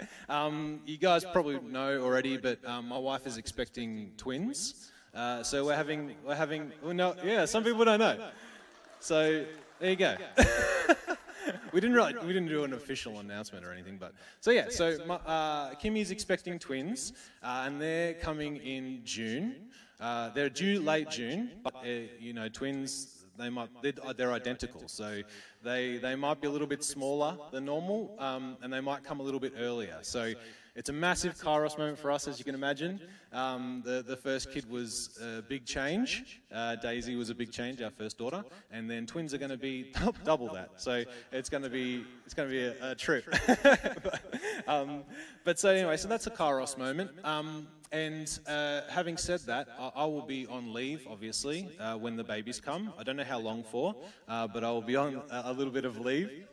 um, 0.29 0.79
you 0.85 0.97
guys 0.97 1.25
probably 1.25 1.59
know 1.59 2.01
already, 2.01 2.37
but 2.37 2.63
um, 2.65 2.87
my 2.87 2.97
wife 2.97 3.27
is 3.27 3.37
expecting 3.37 4.11
twins. 4.17 4.91
Uh, 5.13 5.43
so 5.43 5.65
we're 5.65 5.75
having, 5.75 6.15
we're 6.25 6.35
having, 6.35 6.71
well, 6.81 6.93
no, 6.93 7.15
yeah, 7.23 7.45
some 7.45 7.63
people 7.63 7.83
don't 7.83 7.99
know. 7.99 8.29
So 8.99 9.45
there 9.79 9.89
you 9.89 9.95
go. 9.95 10.15
we 11.73 11.81
didn't 11.81 11.95
really, 11.95 12.13
we 12.25 12.33
didn't 12.33 12.49
do 12.49 12.63
an 12.63 12.73
official 12.73 13.19
announcement 13.19 13.65
or 13.65 13.71
anything, 13.71 13.97
but 13.97 14.13
so 14.39 14.51
yeah. 14.51 14.67
So 14.69 14.97
my, 15.07 15.15
uh, 15.15 15.73
Kimmy's 15.75 16.11
expecting 16.11 16.59
twins, 16.59 17.13
uh, 17.41 17.63
and 17.65 17.81
they're 17.81 18.13
coming 18.13 18.57
in 18.57 19.01
June. 19.03 19.55
Uh, 19.99 20.29
they're 20.29 20.49
due 20.49 20.79
late 20.81 21.09
June, 21.09 21.51
but 21.63 21.75
uh, 21.75 21.87
you 22.19 22.33
know, 22.33 22.47
twins 22.47 23.25
they 23.37 23.49
might 23.49 23.69
they're, 23.81 23.93
they're 24.15 24.31
identical, 24.31 24.87
so 24.87 25.21
they 25.63 25.97
they 25.97 26.15
might 26.15 26.39
be 26.39 26.47
a 26.47 26.51
little 26.51 26.67
bit 26.67 26.83
smaller 26.83 27.37
than 27.51 27.65
normal, 27.65 28.15
um, 28.19 28.57
and 28.61 28.71
they 28.71 28.81
might 28.81 29.03
come 29.03 29.19
a 29.19 29.23
little 29.23 29.39
bit 29.39 29.53
earlier. 29.57 29.97
So. 30.01 30.33
It's 30.75 30.89
a 30.89 30.93
massive 30.93 31.37
Kairos 31.37 31.77
moment 31.77 31.99
for 31.99 32.09
us, 32.09 32.27
as 32.27 32.39
you 32.39 32.45
can 32.45 32.55
imagine. 32.55 32.99
Um, 33.31 33.83
the, 33.85 34.03
the 34.05 34.17
first 34.17 34.51
kid 34.51 34.67
was 34.67 35.19
a 35.21 35.43
big 35.43 35.65
change. 35.65 36.41
Uh, 36.51 36.75
Daisy 36.77 37.15
was 37.15 37.29
a 37.29 37.35
big 37.35 37.51
change, 37.51 37.79
our 37.79 37.91
first 37.91 38.17
daughter, 38.17 38.43
and 38.71 38.89
then 38.89 39.05
twins 39.05 39.35
are 39.35 39.37
going 39.37 39.51
to 39.51 39.57
be 39.57 39.91
double 40.23 40.51
that. 40.53 40.69
So 40.77 41.03
it's 41.31 41.47
going 41.47 41.61
to 41.61 41.69
be 41.69 42.03
it's 42.25 42.33
going 42.33 42.49
to 42.49 42.55
be 42.55 42.63
a, 42.63 42.91
a 42.91 42.95
trip. 42.95 43.25
but, 43.63 44.21
um, 44.67 45.03
but 45.43 45.59
so 45.59 45.69
anyway, 45.69 45.95
so 45.95 46.07
that's 46.07 46.25
a 46.25 46.31
Kairos 46.31 46.75
moment. 46.75 47.11
Um, 47.23 47.67
and 47.91 48.39
uh, 48.47 48.81
having 48.89 49.17
said 49.17 49.41
that, 49.41 49.67
I, 49.79 49.91
I 49.97 50.05
will 50.05 50.25
be 50.25 50.47
on 50.47 50.73
leave, 50.73 51.05
obviously, 51.07 51.69
uh, 51.79 51.95
when 51.95 52.15
the 52.15 52.23
babies 52.23 52.59
come. 52.59 52.91
I 52.97 53.03
don't 53.03 53.15
know 53.15 53.23
how 53.23 53.37
long 53.37 53.63
for, 53.63 53.95
uh, 54.27 54.47
but 54.47 54.63
I 54.63 54.71
will 54.71 54.81
be 54.81 54.95
on 54.95 55.21
a 55.29 55.53
little 55.53 55.71
bit 55.71 55.85
of 55.85 55.99
leave. 55.99 56.47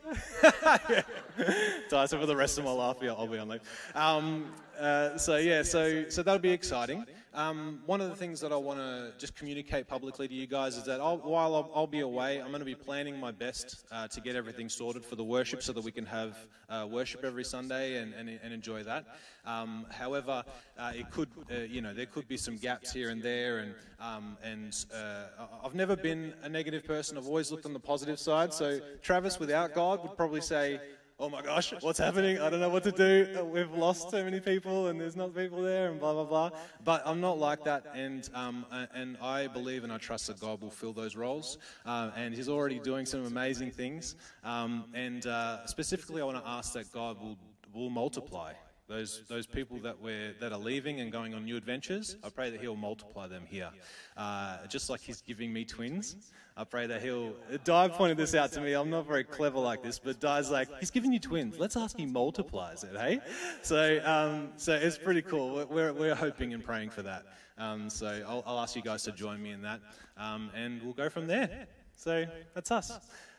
so, 1.89 2.05
so 2.05 2.19
for 2.19 2.25
the 2.25 2.35
rest 2.35 2.57
of 2.57 2.65
my 2.65 2.71
life, 2.71 2.97
yeah, 3.01 3.11
I'll 3.11 3.27
be 3.27 3.37
on 3.37 3.49
leave. 3.49 3.61
Um, 3.95 4.51
uh, 4.79 5.17
so 5.17 5.37
yeah, 5.37 5.61
so 5.61 6.09
so 6.09 6.23
that'll 6.23 6.39
be 6.39 6.49
exciting. 6.49 7.05
Um, 7.33 7.79
one 7.85 8.01
of 8.01 8.09
the 8.09 8.15
things 8.15 8.41
that 8.41 8.51
I 8.51 8.57
want 8.57 8.79
to 8.79 9.13
just 9.17 9.35
communicate 9.35 9.87
publicly 9.87 10.27
to 10.27 10.33
you 10.33 10.47
guys 10.47 10.75
is 10.75 10.83
that 10.83 10.99
I'll, 10.99 11.17
while 11.19 11.55
I'll, 11.55 11.71
I'll, 11.73 11.87
be 11.87 12.01
away, 12.01 12.41
I'm 12.41 12.49
going 12.49 12.59
to 12.59 12.65
be 12.65 12.75
planning 12.75 13.17
my 13.17 13.31
best 13.31 13.85
uh, 13.89 14.09
to 14.09 14.19
get 14.19 14.35
everything 14.35 14.67
sorted 14.67 15.05
for 15.05 15.15
the 15.15 15.23
worship, 15.23 15.63
so 15.63 15.71
that 15.71 15.83
we 15.83 15.93
can 15.93 16.05
have 16.05 16.35
uh, 16.67 16.85
worship 16.91 17.23
every 17.23 17.45
Sunday 17.45 17.99
and, 17.99 18.13
and, 18.15 18.37
and 18.43 18.53
enjoy 18.53 18.83
that. 18.83 19.05
Um, 19.45 19.85
however, 19.89 20.43
uh, 20.77 20.91
it 20.93 21.09
could, 21.09 21.29
uh, 21.49 21.59
you 21.59 21.81
know, 21.81 21.93
there 21.93 22.05
could 22.05 22.27
be 22.27 22.35
some 22.35 22.57
gaps 22.57 22.91
here 22.91 23.11
and 23.11 23.23
there, 23.23 23.59
and 23.59 23.75
um, 24.01 24.37
and 24.43 24.85
uh, 24.93 25.45
I've 25.63 25.75
never 25.75 25.95
been 25.95 26.33
a 26.43 26.49
negative 26.49 26.83
person. 26.83 27.17
I've 27.17 27.27
always 27.27 27.49
looked 27.49 27.65
on 27.65 27.73
the 27.73 27.79
positive 27.79 28.19
side. 28.19 28.53
So 28.53 28.81
Travis, 29.01 29.39
without 29.39 29.73
God, 29.73 30.03
would 30.03 30.17
probably 30.17 30.41
say 30.41 30.81
oh 31.21 31.29
my 31.29 31.41
gosh, 31.43 31.71
what's 31.81 31.99
happening? 31.99 32.39
I 32.39 32.49
don't 32.49 32.59
know 32.59 32.69
what 32.69 32.83
to 32.83 32.91
do. 32.91 33.27
Uh, 33.39 33.45
We've 33.45 33.71
lost 33.71 34.09
so 34.09 34.23
many 34.23 34.39
people 34.39 34.87
and 34.87 34.99
there's 34.99 35.15
not 35.15 35.35
people 35.35 35.61
there 35.61 35.91
and 35.91 35.99
blah, 35.99 36.13
blah, 36.13 36.23
blah. 36.23 36.49
But 36.83 37.03
I'm 37.05 37.21
not 37.21 37.37
like 37.37 37.63
that. 37.65 37.85
And, 37.93 38.27
um, 38.33 38.65
and 38.95 39.17
I 39.21 39.45
believe 39.45 39.83
and 39.83 39.93
I 39.93 39.99
trust 39.99 40.27
that 40.27 40.39
God 40.39 40.61
will 40.61 40.71
fill 40.71 40.93
those 40.93 41.15
roles. 41.15 41.59
Uh, 41.85 42.09
and 42.15 42.33
He's 42.33 42.49
already 42.49 42.79
doing 42.79 43.05
some 43.05 43.23
amazing 43.25 43.69
things. 43.69 44.15
Um, 44.43 44.85
and 44.95 45.27
uh, 45.27 45.67
specifically, 45.67 46.23
I 46.23 46.25
want 46.25 46.43
to 46.43 46.49
ask 46.49 46.73
that 46.73 46.91
God 46.91 47.21
will, 47.21 47.37
will 47.71 47.91
multiply. 47.91 48.53
Those, 48.91 49.21
those 49.29 49.47
people 49.47 49.77
that, 49.83 50.01
we're, 50.01 50.33
that 50.41 50.51
are 50.51 50.59
leaving 50.59 50.99
and 50.99 51.13
going 51.13 51.33
on 51.33 51.45
new 51.45 51.55
adventures, 51.55 52.17
I 52.25 52.29
pray 52.29 52.49
that 52.49 52.59
He'll 52.59 52.75
multiply 52.75 53.25
them 53.25 53.43
here. 53.47 53.69
Uh, 54.17 54.67
just 54.67 54.89
like 54.89 54.99
He's 54.99 55.21
giving 55.21 55.53
me 55.53 55.63
twins, 55.63 56.17
I 56.57 56.65
pray 56.65 56.87
that 56.87 57.01
He'll. 57.01 57.33
Di 57.63 57.87
pointed 57.87 58.17
this 58.17 58.35
out 58.35 58.51
to 58.51 58.59
me. 58.59 58.73
I'm 58.73 58.89
not 58.89 59.07
very 59.07 59.23
clever 59.23 59.59
like 59.59 59.81
this, 59.81 59.97
but 59.97 60.19
Di's 60.19 60.51
like, 60.51 60.67
He's 60.81 60.91
giving 60.91 61.13
you 61.13 61.21
twins. 61.21 61.57
Let's 61.57 61.77
ask 61.77 61.95
He 61.95 62.05
multiplies 62.05 62.83
it, 62.83 62.97
hey? 62.97 63.21
So, 63.61 64.01
um, 64.03 64.49
so 64.57 64.73
it's 64.73 64.97
pretty 64.97 65.21
cool. 65.21 65.65
We're, 65.69 65.93
we're, 65.93 66.13
hoping 66.13 66.53
and 66.53 66.61
praying 66.61 66.89
for 66.89 67.01
that. 67.03 67.23
Um, 67.57 67.89
so 67.89 68.07
I'll, 68.27 68.43
I'll 68.45 68.59
ask 68.59 68.75
you 68.75 68.81
guys 68.81 69.03
to 69.03 69.13
join 69.13 69.41
me 69.41 69.51
in 69.51 69.61
that, 69.61 69.79
um, 70.17 70.49
and 70.53 70.83
we'll 70.83 70.91
go 70.91 71.07
from 71.07 71.27
there. 71.27 71.65
So 71.95 72.25
that's 72.53 72.71
us. 72.71 72.91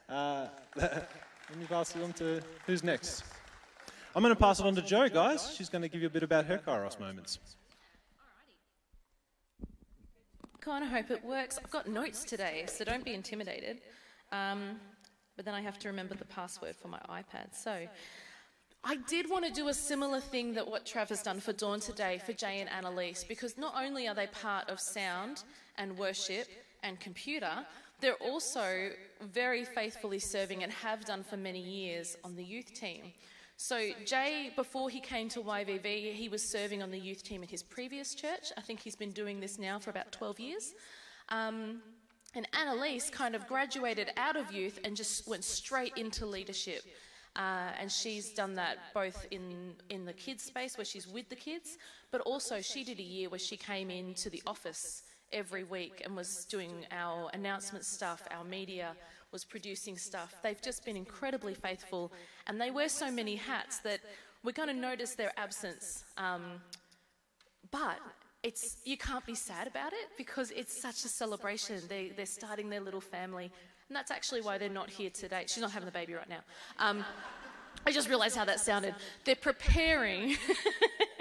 Uh, 0.08 0.46
let 0.76 1.58
me 1.58 1.66
pass 1.68 1.94
on 2.02 2.14
to 2.14 2.40
who's 2.64 2.82
next. 2.82 3.22
I'm 4.14 4.22
going 4.22 4.34
to 4.34 4.38
pass 4.38 4.60
it 4.60 4.66
on 4.66 4.74
to 4.74 4.82
Jo, 4.82 5.08
guys. 5.08 5.54
She's 5.56 5.70
going 5.70 5.80
to 5.80 5.88
give 5.88 6.02
you 6.02 6.06
a 6.06 6.10
bit 6.10 6.22
about 6.22 6.44
her 6.44 6.58
Kairos 6.58 7.00
moments. 7.00 7.38
Kind 10.60 10.84
of 10.84 10.90
hope 10.90 11.10
it 11.10 11.24
works. 11.24 11.58
I've 11.58 11.70
got 11.70 11.88
notes 11.88 12.22
today, 12.22 12.64
so 12.66 12.84
don't 12.84 13.04
be 13.04 13.14
intimidated. 13.14 13.80
Um, 14.30 14.76
but 15.34 15.46
then 15.46 15.54
I 15.54 15.62
have 15.62 15.78
to 15.78 15.88
remember 15.88 16.14
the 16.14 16.26
password 16.26 16.76
for 16.76 16.88
my 16.88 17.00
iPad. 17.08 17.54
So 17.54 17.86
I 18.84 18.96
did 19.08 19.30
want 19.30 19.46
to 19.46 19.50
do 19.50 19.68
a 19.68 19.74
similar 19.74 20.20
thing 20.20 20.52
that 20.54 20.68
what 20.68 20.84
Trav 20.84 21.08
has 21.08 21.22
done 21.22 21.40
for 21.40 21.54
Dawn 21.54 21.80
today 21.80 22.20
for 22.24 22.34
Jay 22.34 22.60
and 22.60 22.68
Annalise, 22.68 23.24
because 23.24 23.56
not 23.56 23.74
only 23.82 24.08
are 24.08 24.14
they 24.14 24.26
part 24.26 24.68
of 24.68 24.78
sound 24.78 25.42
and 25.78 25.96
worship 25.96 26.48
and 26.82 27.00
computer, 27.00 27.64
they're 28.00 28.14
also 28.16 28.90
very 29.22 29.64
faithfully 29.64 30.18
serving 30.18 30.62
and 30.62 30.70
have 30.70 31.02
done 31.06 31.22
for 31.22 31.38
many 31.38 31.60
years 31.60 32.14
on 32.24 32.36
the 32.36 32.44
youth 32.44 32.74
team. 32.74 33.12
So, 33.62 33.90
Jay, 34.04 34.50
before 34.56 34.90
he 34.90 34.98
came 34.98 35.28
to 35.28 35.40
YVV, 35.40 36.14
he 36.14 36.28
was 36.28 36.42
serving 36.42 36.82
on 36.82 36.90
the 36.90 36.98
youth 36.98 37.22
team 37.22 37.44
at 37.44 37.48
his 37.48 37.62
previous 37.62 38.12
church. 38.12 38.50
I 38.58 38.60
think 38.60 38.80
he's 38.80 38.96
been 38.96 39.12
doing 39.12 39.38
this 39.38 39.56
now 39.56 39.78
for 39.78 39.90
about 39.90 40.10
12 40.10 40.40
years. 40.40 40.74
Um, 41.28 41.80
and 42.34 42.48
Annalise 42.60 43.08
kind 43.08 43.36
of 43.36 43.46
graduated 43.46 44.10
out 44.16 44.34
of 44.34 44.50
youth 44.52 44.80
and 44.82 44.96
just 44.96 45.28
went 45.28 45.44
straight 45.44 45.92
into 45.96 46.26
leadership. 46.26 46.82
Uh, 47.36 47.70
and 47.78 47.88
she's 47.92 48.30
done 48.32 48.56
that 48.56 48.78
both 48.94 49.26
in, 49.30 49.74
in 49.90 50.06
the 50.06 50.12
kids' 50.12 50.42
space 50.42 50.76
where 50.76 50.84
she's 50.84 51.06
with 51.06 51.28
the 51.28 51.36
kids, 51.36 51.78
but 52.10 52.20
also 52.22 52.60
she 52.60 52.82
did 52.82 52.98
a 52.98 53.04
year 53.04 53.28
where 53.28 53.38
she 53.38 53.56
came 53.56 53.92
into 53.92 54.28
the 54.28 54.42
office 54.44 55.04
every 55.32 55.62
week 55.62 56.02
and 56.04 56.16
was 56.16 56.46
doing 56.46 56.84
our 56.90 57.30
announcement 57.32 57.84
stuff, 57.84 58.26
our 58.32 58.42
media, 58.42 58.96
was 59.32 59.44
producing 59.44 59.96
stuff. 59.96 60.34
They've 60.42 60.60
just 60.60 60.84
been 60.84 60.96
incredibly 60.96 61.54
faithful, 61.54 62.12
and 62.46 62.60
they 62.60 62.70
wear 62.70 62.88
so 62.88 63.10
many 63.10 63.36
hats 63.36 63.78
that 63.78 64.00
we're 64.44 64.52
going 64.52 64.68
to 64.68 64.74
notice 64.74 65.14
their 65.14 65.32
absence. 65.36 66.04
Um, 66.18 66.60
but 67.70 67.98
it's 68.42 68.76
you 68.84 68.96
can't 68.96 69.24
be 69.24 69.34
sad 69.34 69.66
about 69.66 69.92
it 69.92 70.10
because 70.18 70.50
it's 70.50 70.80
such 70.80 71.04
a 71.04 71.08
celebration. 71.08 71.80
They, 71.88 72.12
they're 72.16 72.26
starting 72.26 72.68
their 72.68 72.80
little 72.80 73.00
family, 73.00 73.50
and 73.88 73.96
that's 73.96 74.10
actually 74.10 74.42
why 74.42 74.58
they're 74.58 74.68
not 74.68 74.90
here 74.90 75.10
today. 75.10 75.44
She's 75.46 75.62
not 75.62 75.72
having 75.72 75.86
the 75.86 75.92
baby 75.92 76.14
right 76.14 76.28
now. 76.28 76.40
Um, 76.78 77.04
I 77.86 77.90
just 77.90 78.08
realised 78.08 78.36
how 78.36 78.44
that 78.44 78.60
sounded. 78.60 78.94
They're 79.24 79.34
preparing 79.34 80.36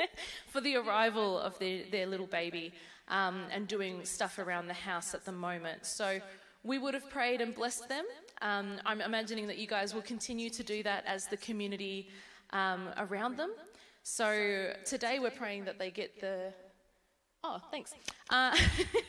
for 0.48 0.62
the 0.62 0.76
arrival 0.76 1.40
of 1.40 1.58
their, 1.60 1.84
their 1.92 2.08
little 2.08 2.28
baby 2.28 2.74
um, 3.08 3.44
and 3.52 3.68
doing 3.68 4.06
stuff 4.06 4.40
around 4.40 4.68
the 4.68 4.74
house 4.74 5.14
at 5.14 5.26
the 5.26 5.32
moment. 5.32 5.86
So 5.86 6.20
we 6.64 6.78
would 6.78 6.94
have 6.94 7.10
prayed 7.10 7.42
and 7.42 7.56
blessed 7.56 7.90
them. 7.90 8.06
Um, 8.42 8.80
I'm 8.86 9.02
imagining 9.02 9.48
that 9.48 9.58
you 9.58 9.68
guys 9.68 9.94
will 9.94 10.02
continue 10.02 10.50
to 10.50 10.64
do 10.64 10.84
that 10.84 11.04
as 11.06 11.28
the 11.28 11.38
community 11.38 12.10
um, 12.52 12.90
around 12.98 13.38
them. 13.38 13.52
So 14.04 14.74
today 14.86 15.20
we're 15.20 15.32
praying 15.32 15.66
that 15.66 15.78
they 15.80 15.92
get 15.92 16.20
the. 16.20 16.54
Oh, 17.44 17.60
thanks. 17.72 17.94
Uh, 18.30 18.56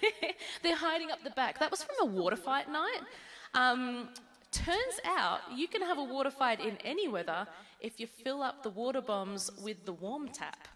they're 0.63 0.77
hiding 0.77 1.11
up 1.11 1.23
the 1.23 1.31
back. 1.31 1.59
That 1.59 1.71
was 1.71 1.83
from 1.83 1.97
a 2.01 2.07
water 2.07 2.37
fight 2.37 2.71
night. 2.71 3.01
Um, 3.55 4.09
turns 4.51 5.01
out 5.05 5.41
you 5.55 5.69
can 5.69 5.83
have 5.83 5.99
a 5.99 6.05
water 6.05 6.31
fight 6.31 6.61
in 6.61 6.77
any 6.85 7.09
weather 7.09 7.47
if 7.81 8.01
you 8.01 8.07
fill 8.07 8.43
up 8.43 8.63
the 8.63 8.71
water 8.71 9.01
bombs 9.03 9.51
with 9.63 9.85
the 9.85 9.93
warm 9.93 10.29
tap. 10.29 10.69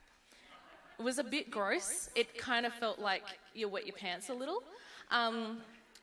It 0.99 1.03
was 1.03 1.19
a 1.19 1.25
bit 1.25 1.51
gross. 1.51 2.09
It 2.15 2.37
kind 2.39 2.65
of 2.65 2.73
felt 2.75 2.99
like 2.99 3.23
you 3.55 3.69
wet 3.69 3.87
your 3.87 3.97
pants 3.97 4.31
a 4.31 4.35
little. 4.35 4.63
Um, 5.11 5.59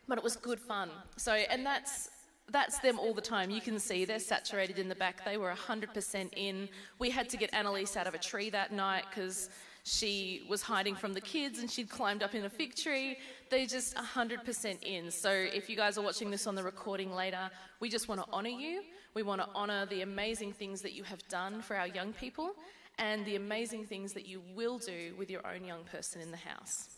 but 0.07 0.17
it 0.17 0.23
was 0.23 0.35
good 0.35 0.59
fun. 0.59 0.89
So, 1.17 1.33
and 1.33 1.65
that's 1.65 2.09
that's 2.51 2.79
them 2.79 2.99
all 2.99 3.13
the 3.13 3.21
time. 3.21 3.49
You 3.49 3.61
can 3.61 3.79
see 3.79 4.05
they're 4.05 4.19
saturated 4.19 4.77
in 4.77 4.89
the 4.89 4.95
back. 4.95 5.23
They 5.25 5.37
were 5.37 5.53
100% 5.53 6.29
in. 6.35 6.67
We 6.99 7.09
had 7.09 7.29
to 7.29 7.37
get 7.37 7.53
Annalise 7.53 7.95
out 7.95 8.05
of 8.05 8.13
a 8.13 8.17
tree 8.17 8.49
that 8.49 8.71
night 8.71 9.05
because 9.09 9.49
she 9.85 10.43
was 10.49 10.61
hiding 10.61 10.95
from 10.95 11.13
the 11.13 11.21
kids 11.21 11.59
and 11.59 11.69
she'd 11.69 11.89
climbed 11.89 12.21
up 12.23 12.35
in 12.35 12.45
a 12.45 12.49
fig 12.49 12.75
tree. 12.75 13.17
They're 13.49 13.65
just 13.65 13.95
100% 13.95 14.83
in. 14.83 15.11
So 15.11 15.29
if 15.29 15.69
you 15.69 15.75
guys 15.75 15.97
are 15.97 16.01
watching 16.01 16.31
this 16.31 16.47
on 16.47 16.55
the 16.55 16.63
recording 16.63 17.13
later, 17.13 17.49
we 17.79 17.89
just 17.89 18.07
want 18.07 18.21
to 18.21 18.31
honour 18.31 18.49
you. 18.49 18.81
We 19.13 19.23
want 19.23 19.41
to 19.41 19.47
honour 19.55 19.85
the 19.85 20.01
amazing 20.01 20.53
things 20.53 20.81
that 20.81 20.93
you 20.93 21.03
have 21.03 21.25
done 21.27 21.61
for 21.61 21.75
our 21.75 21.87
young 21.87 22.13
people 22.13 22.55
and 22.97 23.25
the 23.25 23.35
amazing 23.35 23.85
things 23.85 24.13
that 24.13 24.25
you 24.25 24.41
will 24.55 24.77
do 24.77 25.13
with 25.17 25.29
your 25.29 25.45
own 25.47 25.65
young 25.65 25.83
person 25.83 26.21
in 26.21 26.31
the 26.31 26.37
house. 26.37 26.89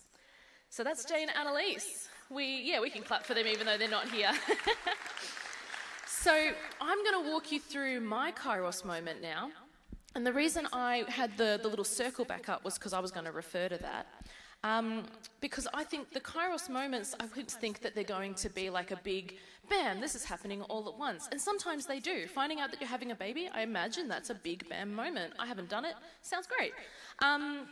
So 0.69 0.83
that's 0.83 1.05
Jane 1.05 1.29
Annalise 1.29 2.09
we, 2.29 2.61
yeah, 2.63 2.79
we 2.81 2.89
can 2.89 3.03
clap 3.03 3.25
for 3.25 3.33
them 3.33 3.47
even 3.47 3.65
though 3.65 3.77
they're 3.77 3.89
not 3.89 4.09
here. 4.09 4.31
so 6.07 6.31
I'm 6.81 7.03
going 7.03 7.23
to 7.23 7.29
walk 7.29 7.51
you 7.51 7.59
through 7.59 8.01
my 8.01 8.31
Kairos 8.31 8.83
moment 8.83 9.21
now. 9.21 9.51
And 10.15 10.25
the 10.25 10.33
reason 10.33 10.67
I 10.71 11.03
had 11.09 11.37
the, 11.37 11.59
the 11.61 11.67
little 11.67 11.85
circle 11.85 12.25
back 12.25 12.47
up 12.47 12.63
was 12.63 12.75
because 12.75 12.93
I 12.93 12.99
was 12.99 13.11
going 13.11 13.25
to 13.25 13.31
refer 13.31 13.67
to 13.67 13.77
that. 13.77 14.07
Um, 14.63 15.03
because 15.41 15.67
I 15.75 15.83
think 15.83 16.11
the 16.11 16.21
Kairos 16.21 16.69
moments, 16.69 17.13
I 17.19 17.25
would 17.35 17.49
think 17.49 17.81
that 17.81 17.93
they're 17.93 18.03
going 18.03 18.33
to 18.35 18.49
be 18.49 18.71
like 18.71 18.89
a 18.89 18.99
big, 19.03 19.35
bam, 19.69 19.99
this 19.99 20.15
is 20.15 20.25
happening 20.25 20.63
all 20.63 20.87
at 20.89 20.97
once. 20.97 21.27
And 21.31 21.39
sometimes 21.39 21.85
they 21.85 21.99
do. 21.99 22.25
Finding 22.27 22.59
out 22.61 22.71
that 22.71 22.81
you're 22.81 22.89
having 22.89 23.11
a 23.11 23.15
baby, 23.15 23.47
I 23.53 23.61
imagine 23.61 24.07
that's 24.07 24.31
a 24.31 24.35
big 24.35 24.67
bam 24.67 24.95
moment. 24.95 25.33
I 25.37 25.45
haven't 25.45 25.69
done 25.69 25.85
it, 25.85 25.93
sounds 26.23 26.47
great. 26.47 26.73
Um, 27.21 27.67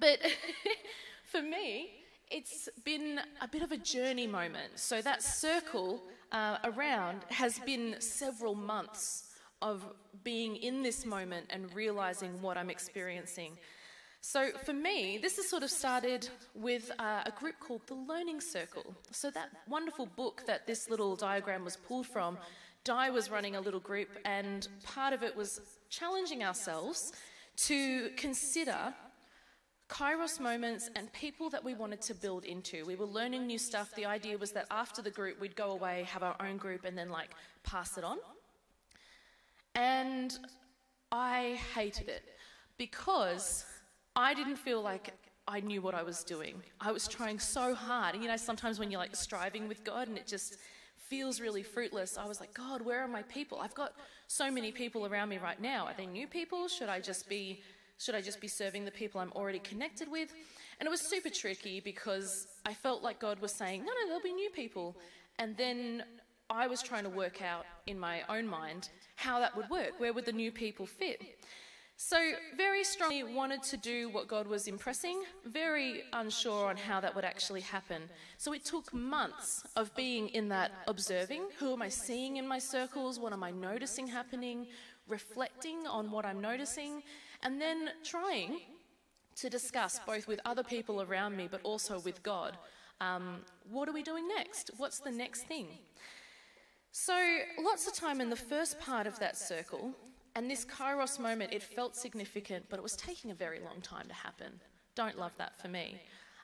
but 0.00 0.18
for 1.30 1.40
me, 1.40 1.90
it's 2.30 2.68
been 2.84 3.20
a 3.40 3.48
bit 3.48 3.62
of 3.62 3.72
a 3.72 3.76
journey 3.76 4.26
moment. 4.26 4.78
So 4.78 5.00
that 5.02 5.22
circle 5.22 6.02
uh, 6.32 6.58
around 6.64 7.24
has 7.30 7.58
been 7.60 7.96
several 8.00 8.54
months 8.54 9.24
of 9.62 9.84
being 10.24 10.56
in 10.56 10.82
this 10.82 11.04
moment 11.04 11.46
and 11.50 11.74
realizing 11.74 12.40
what 12.42 12.56
I'm 12.56 12.70
experiencing. 12.70 13.58
So 14.20 14.50
for 14.64 14.72
me, 14.72 15.18
this 15.20 15.36
has 15.36 15.48
sort 15.48 15.62
of 15.62 15.70
started 15.70 16.28
with 16.54 16.90
uh, 16.98 17.22
a 17.24 17.30
group 17.30 17.54
called 17.60 17.86
the 17.86 17.94
Learning 17.94 18.40
Circle. 18.40 18.94
So 19.10 19.30
that 19.30 19.48
wonderful 19.68 20.06
book 20.06 20.42
that 20.46 20.66
this 20.66 20.90
little 20.90 21.16
diagram 21.16 21.64
was 21.64 21.76
pulled 21.76 22.06
from, 22.06 22.38
Di 22.84 23.10
was 23.10 23.30
running 23.30 23.56
a 23.56 23.60
little 23.60 23.80
group, 23.80 24.08
and 24.24 24.68
part 24.82 25.12
of 25.12 25.22
it 25.22 25.36
was 25.36 25.60
challenging 25.88 26.42
ourselves 26.42 27.12
to 27.56 28.10
consider 28.16 28.94
Kairos 29.88 30.38
moments 30.38 30.90
and 30.96 31.10
people 31.12 31.48
that 31.50 31.64
we 31.64 31.74
wanted 31.74 32.02
to 32.02 32.14
build 32.14 32.44
into. 32.44 32.84
We 32.84 32.94
were 32.94 33.06
learning 33.06 33.46
new 33.46 33.58
stuff. 33.58 33.94
The 33.94 34.04
idea 34.04 34.36
was 34.36 34.52
that 34.52 34.66
after 34.70 35.00
the 35.00 35.10
group, 35.10 35.40
we'd 35.40 35.56
go 35.56 35.70
away, 35.70 36.06
have 36.12 36.22
our 36.22 36.36
own 36.40 36.58
group, 36.58 36.84
and 36.84 36.96
then 36.96 37.08
like 37.08 37.30
pass 37.62 37.96
it 37.96 38.04
on. 38.04 38.18
And 39.74 40.38
I 41.10 41.58
hated 41.74 42.08
it 42.08 42.22
because 42.76 43.64
I 44.14 44.34
didn't 44.34 44.56
feel 44.56 44.82
like 44.82 45.14
I 45.46 45.60
knew 45.60 45.80
what 45.80 45.94
I 45.94 46.02
was 46.02 46.22
doing. 46.22 46.62
I 46.80 46.92
was 46.92 47.08
trying 47.08 47.38
so 47.38 47.74
hard. 47.74 48.14
And 48.14 48.22
you 48.22 48.28
know, 48.28 48.36
sometimes 48.36 48.78
when 48.78 48.90
you're 48.90 49.00
like 49.00 49.16
striving 49.16 49.68
with 49.68 49.84
God 49.84 50.08
and 50.08 50.18
it 50.18 50.26
just 50.26 50.56
feels 50.96 51.40
really 51.40 51.62
fruitless, 51.62 52.18
I 52.18 52.26
was 52.26 52.40
like, 52.40 52.52
God, 52.52 52.82
where 52.82 53.02
are 53.02 53.08
my 53.08 53.22
people? 53.22 53.58
I've 53.62 53.74
got 53.74 53.94
so 54.26 54.50
many 54.50 54.70
people 54.70 55.06
around 55.06 55.30
me 55.30 55.38
right 55.38 55.60
now. 55.60 55.86
Are 55.86 55.94
they 55.96 56.04
new 56.04 56.26
people? 56.26 56.68
Should 56.68 56.90
I 56.90 57.00
just 57.00 57.26
be 57.28 57.62
should 57.98 58.14
I 58.14 58.20
just 58.20 58.40
be 58.40 58.48
serving 58.48 58.84
the 58.84 58.90
people 58.90 59.20
I'm 59.20 59.32
already 59.32 59.58
connected 59.58 60.10
with? 60.10 60.32
And 60.78 60.86
it 60.86 60.90
was 60.90 61.00
super 61.00 61.28
tricky 61.28 61.80
because 61.80 62.46
I 62.64 62.72
felt 62.72 63.02
like 63.02 63.18
God 63.18 63.40
was 63.40 63.52
saying, 63.52 63.80
no, 63.80 63.86
no, 63.86 64.06
there'll 64.06 64.22
be 64.22 64.32
new 64.32 64.50
people. 64.50 64.96
And 65.38 65.56
then 65.56 66.04
I 66.48 66.66
was 66.66 66.82
trying 66.82 67.04
to 67.04 67.10
work 67.10 67.42
out 67.42 67.66
in 67.86 67.98
my 67.98 68.22
own 68.28 68.46
mind 68.46 68.88
how 69.16 69.40
that 69.40 69.56
would 69.56 69.68
work. 69.68 69.98
Where 69.98 70.12
would 70.12 70.24
the 70.24 70.32
new 70.32 70.52
people 70.52 70.86
fit? 70.86 71.22
So, 72.00 72.16
very 72.56 72.84
strongly 72.84 73.24
wanted 73.24 73.64
to 73.64 73.76
do 73.76 74.08
what 74.10 74.28
God 74.28 74.46
was 74.46 74.68
impressing, 74.68 75.20
very 75.44 76.04
unsure 76.12 76.68
on 76.68 76.76
how 76.76 77.00
that 77.00 77.12
would 77.12 77.24
actually 77.24 77.60
happen. 77.60 78.02
So, 78.36 78.52
it 78.52 78.64
took 78.64 78.94
months 78.94 79.64
of 79.74 79.92
being 79.96 80.28
in 80.28 80.48
that 80.50 80.70
observing 80.86 81.48
who 81.58 81.72
am 81.72 81.82
I 81.82 81.88
seeing 81.88 82.36
in 82.36 82.46
my 82.46 82.60
circles? 82.60 83.18
What 83.18 83.32
am 83.32 83.42
I 83.42 83.50
noticing 83.50 84.06
happening? 84.06 84.68
Reflecting 85.08 85.88
on 85.88 86.12
what 86.12 86.24
I'm 86.24 86.40
noticing, 86.40 87.02
and 87.42 87.60
then 87.60 87.90
trying 88.04 88.60
to 89.36 89.48
discuss 89.48 90.00
both 90.06 90.26
with 90.26 90.40
other 90.44 90.62
people 90.62 91.02
around 91.02 91.36
me 91.36 91.48
but 91.50 91.60
also 91.62 92.00
with 92.00 92.22
God 92.22 92.56
um, 93.00 93.40
what 93.70 93.88
are 93.88 93.92
we 93.92 94.02
doing 94.02 94.26
next? 94.26 94.70
What's 94.76 94.98
the 94.98 95.10
next 95.10 95.42
thing? 95.42 95.68
So, 96.90 97.14
lots 97.60 97.86
of 97.86 97.94
time 97.94 98.20
in 98.20 98.30
the 98.30 98.36
first 98.36 98.80
part 98.80 99.06
of 99.06 99.18
that 99.20 99.36
circle, 99.36 99.92
and 100.34 100.50
this 100.50 100.64
Kairos 100.64 101.18
moment, 101.18 101.52
it 101.52 101.62
felt 101.62 101.96
significant, 101.96 102.66
but 102.68 102.78
it 102.78 102.82
was 102.82 102.96
taking 102.96 103.30
a 103.30 103.34
very 103.34 103.60
long 103.60 103.80
time 103.82 104.08
to 104.08 104.14
happen. 104.14 104.60
Don't 104.94 105.18
love 105.18 105.32
that 105.38 105.60
for 105.60 105.68
me. 105.68 106.00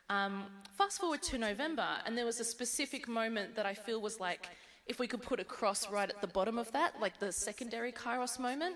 Um, 0.09 0.45
fast 0.77 1.01
forward 1.01 1.21
to 1.23 1.37
November, 1.37 1.87
and 2.05 2.17
there 2.17 2.25
was 2.25 2.39
a 2.39 2.43
specific 2.45 3.07
moment 3.07 3.55
that 3.55 3.65
I 3.65 3.73
feel 3.73 3.99
was 3.99 4.19
like, 4.19 4.47
if 4.85 4.99
we 4.99 5.07
could 5.07 5.21
put 5.21 5.39
a 5.39 5.43
cross 5.43 5.89
right 5.89 6.09
at 6.09 6.21
the 6.21 6.27
bottom 6.27 6.57
of 6.57 6.71
that, 6.71 7.01
like 7.01 7.19
the 7.19 7.31
secondary 7.31 7.91
Kairos 7.91 8.39
moment, 8.39 8.75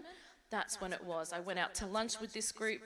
that's 0.49 0.81
when 0.81 0.93
it 0.93 1.03
was. 1.03 1.33
I 1.33 1.39
went 1.39 1.59
out 1.59 1.73
to 1.75 1.85
lunch 1.85 2.19
with 2.19 2.33
this 2.33 2.51
group 2.51 2.81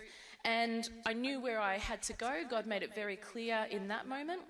and 0.46 0.90
I 1.06 1.14
knew 1.14 1.40
where 1.40 1.60
I 1.60 1.78
had 1.78 2.02
to 2.04 2.14
go. 2.14 2.42
God 2.50 2.66
made 2.66 2.84
it 2.84 2.94
very 2.94 3.16
clear 3.16 3.66
in 3.70 3.88
that 3.88 4.08
moment. 4.08 4.42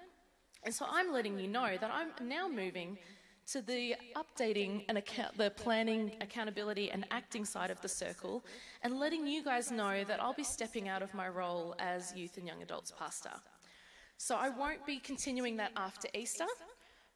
And 0.64 0.74
so 0.74 0.86
I'm 0.90 1.12
letting 1.12 1.38
you 1.40 1.48
know 1.48 1.78
that 1.80 1.92
I'm 1.94 2.28
now 2.28 2.48
moving 2.48 2.98
to 3.48 3.62
the 3.62 3.96
updating 4.16 4.86
and 4.88 4.98
account, 4.98 5.38
the 5.38 5.52
planning, 5.52 6.14
accountability, 6.22 6.90
and 6.90 7.06
acting 7.12 7.44
side 7.44 7.70
of 7.70 7.82
the 7.82 7.90
circle, 7.90 8.44
and 8.84 9.00
letting 9.00 9.28
you 9.28 9.44
guys 9.44 9.70
know 9.70 10.04
that 10.06 10.22
I'll 10.22 10.34
be 10.34 10.44
stepping 10.44 10.88
out 10.88 11.02
of 11.02 11.14
my 11.14 11.28
role 11.28 11.76
as 11.78 12.16
youth 12.16 12.38
and 12.38 12.48
young 12.48 12.62
adults 12.62 12.94
pastor. 12.98 13.34
So 14.18 14.36
I 14.36 14.50
won't 14.50 14.86
be 14.86 15.00
continuing 15.00 15.58
that 15.58 15.72
after 15.76 16.08
Easter, 16.14 16.46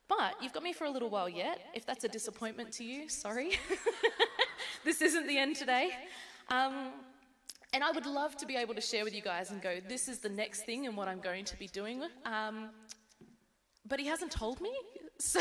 but 0.09 0.33
you've 0.41 0.53
got 0.53 0.63
me 0.63 0.73
for 0.73 0.83
a 0.85 0.89
little 0.89 1.09
while 1.09 1.29
yet. 1.29 1.59
If 1.73 1.85
that's 1.85 2.03
a 2.03 2.09
disappointment 2.09 2.73
to 2.73 2.83
you, 2.83 3.07
sorry. 3.07 3.51
this 4.85 5.01
isn't 5.01 5.27
the 5.27 5.37
end 5.37 5.55
today. 5.55 5.91
Um, 6.49 6.91
and 7.73 7.83
I 7.83 7.91
would 7.91 8.05
love 8.05 8.37
to 8.37 8.45
be 8.45 8.55
able 8.55 8.75
to 8.75 8.81
share 8.81 9.03
with 9.03 9.13
you 9.13 9.21
guys 9.21 9.51
and 9.51 9.61
go, 9.61 9.79
this 9.87 10.07
is 10.07 10.19
the 10.19 10.29
next 10.29 10.65
thing 10.65 10.87
and 10.87 10.95
what 10.95 11.07
I'm 11.07 11.19
going 11.19 11.45
to 11.45 11.57
be 11.57 11.67
doing. 11.67 12.03
Um, 12.25 12.69
but 13.87 13.99
he 13.99 14.07
hasn't 14.07 14.31
told 14.31 14.61
me. 14.61 14.71
So 15.19 15.39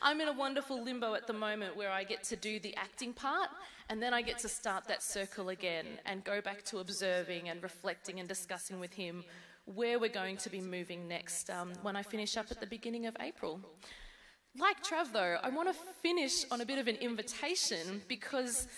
I'm 0.00 0.20
in 0.20 0.28
a 0.28 0.32
wonderful 0.32 0.84
limbo 0.84 1.14
at 1.14 1.26
the 1.26 1.32
moment 1.32 1.76
where 1.76 1.90
I 1.90 2.04
get 2.04 2.22
to 2.24 2.36
do 2.36 2.60
the 2.60 2.76
acting 2.76 3.12
part 3.12 3.48
and 3.88 4.00
then 4.00 4.14
I 4.14 4.22
get 4.22 4.38
to 4.38 4.48
start 4.48 4.84
that 4.86 5.02
circle 5.02 5.48
again 5.48 5.84
and 6.06 6.22
go 6.22 6.40
back 6.40 6.64
to 6.66 6.78
observing 6.78 7.48
and 7.48 7.60
reflecting 7.60 8.20
and 8.20 8.28
discussing 8.28 8.78
with 8.78 8.92
him 8.92 9.24
where 9.64 9.98
we're 9.98 10.10
going 10.10 10.36
to 10.36 10.48
be 10.48 10.60
moving 10.60 11.08
next 11.08 11.50
um, 11.50 11.72
when 11.82 11.96
I 11.96 12.04
finish 12.04 12.36
up 12.36 12.46
at 12.52 12.60
the 12.60 12.66
beginning 12.66 13.06
of 13.06 13.16
April. 13.18 13.60
Like 14.58 14.84
Trav, 14.84 15.12
though, 15.12 15.38
I 15.42 15.48
want 15.48 15.68
to 15.68 15.74
finish 16.02 16.44
on 16.50 16.60
a 16.60 16.66
bit 16.66 16.78
of 16.78 16.86
an 16.86 16.96
invitation 16.96 18.02
because 18.06 18.68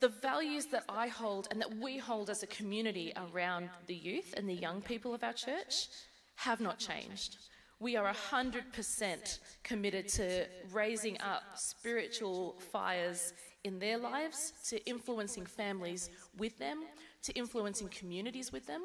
the 0.00 0.08
values 0.08 0.66
that 0.66 0.84
I 0.88 1.08
hold 1.08 1.48
and 1.50 1.60
that 1.60 1.76
we 1.76 1.96
hold 1.96 2.28
as 2.28 2.42
a 2.42 2.46
community 2.46 3.12
around 3.16 3.70
the 3.86 3.94
youth 3.94 4.34
and 4.36 4.48
the 4.48 4.54
young 4.54 4.82
people 4.82 5.14
of 5.14 5.24
our 5.24 5.32
church 5.32 5.88
have 6.36 6.60
not 6.60 6.78
changed. 6.78 7.38
We 7.80 7.96
are 7.96 8.12
100% 8.12 9.38
committed 9.64 10.08
to 10.08 10.46
raising 10.70 11.20
up 11.20 11.42
spiritual 11.56 12.56
fires 12.70 13.32
in 13.64 13.78
their 13.78 13.98
lives, 13.98 14.52
to 14.68 14.84
influencing 14.86 15.46
families 15.46 16.10
with 16.36 16.58
them, 16.58 16.84
to 17.22 17.32
influencing 17.32 17.88
communities 17.88 18.52
with 18.52 18.66
them. 18.66 18.82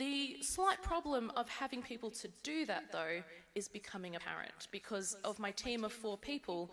The 0.00 0.38
slight 0.40 0.82
problem 0.82 1.30
of 1.36 1.46
having 1.50 1.82
people 1.82 2.10
to 2.12 2.28
do 2.42 2.64
that, 2.64 2.90
though, 2.90 3.22
is 3.54 3.68
becoming 3.68 4.16
apparent 4.16 4.68
because 4.72 5.12
of 5.24 5.38
my 5.38 5.50
team 5.50 5.84
of 5.84 5.92
four 5.92 6.16
people, 6.16 6.70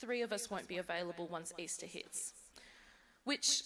three 0.00 0.20
of 0.22 0.32
us 0.32 0.50
won't 0.50 0.66
be 0.66 0.78
available 0.78 1.28
once 1.28 1.52
Easter 1.58 1.86
hits. 1.86 2.32
Which 3.22 3.62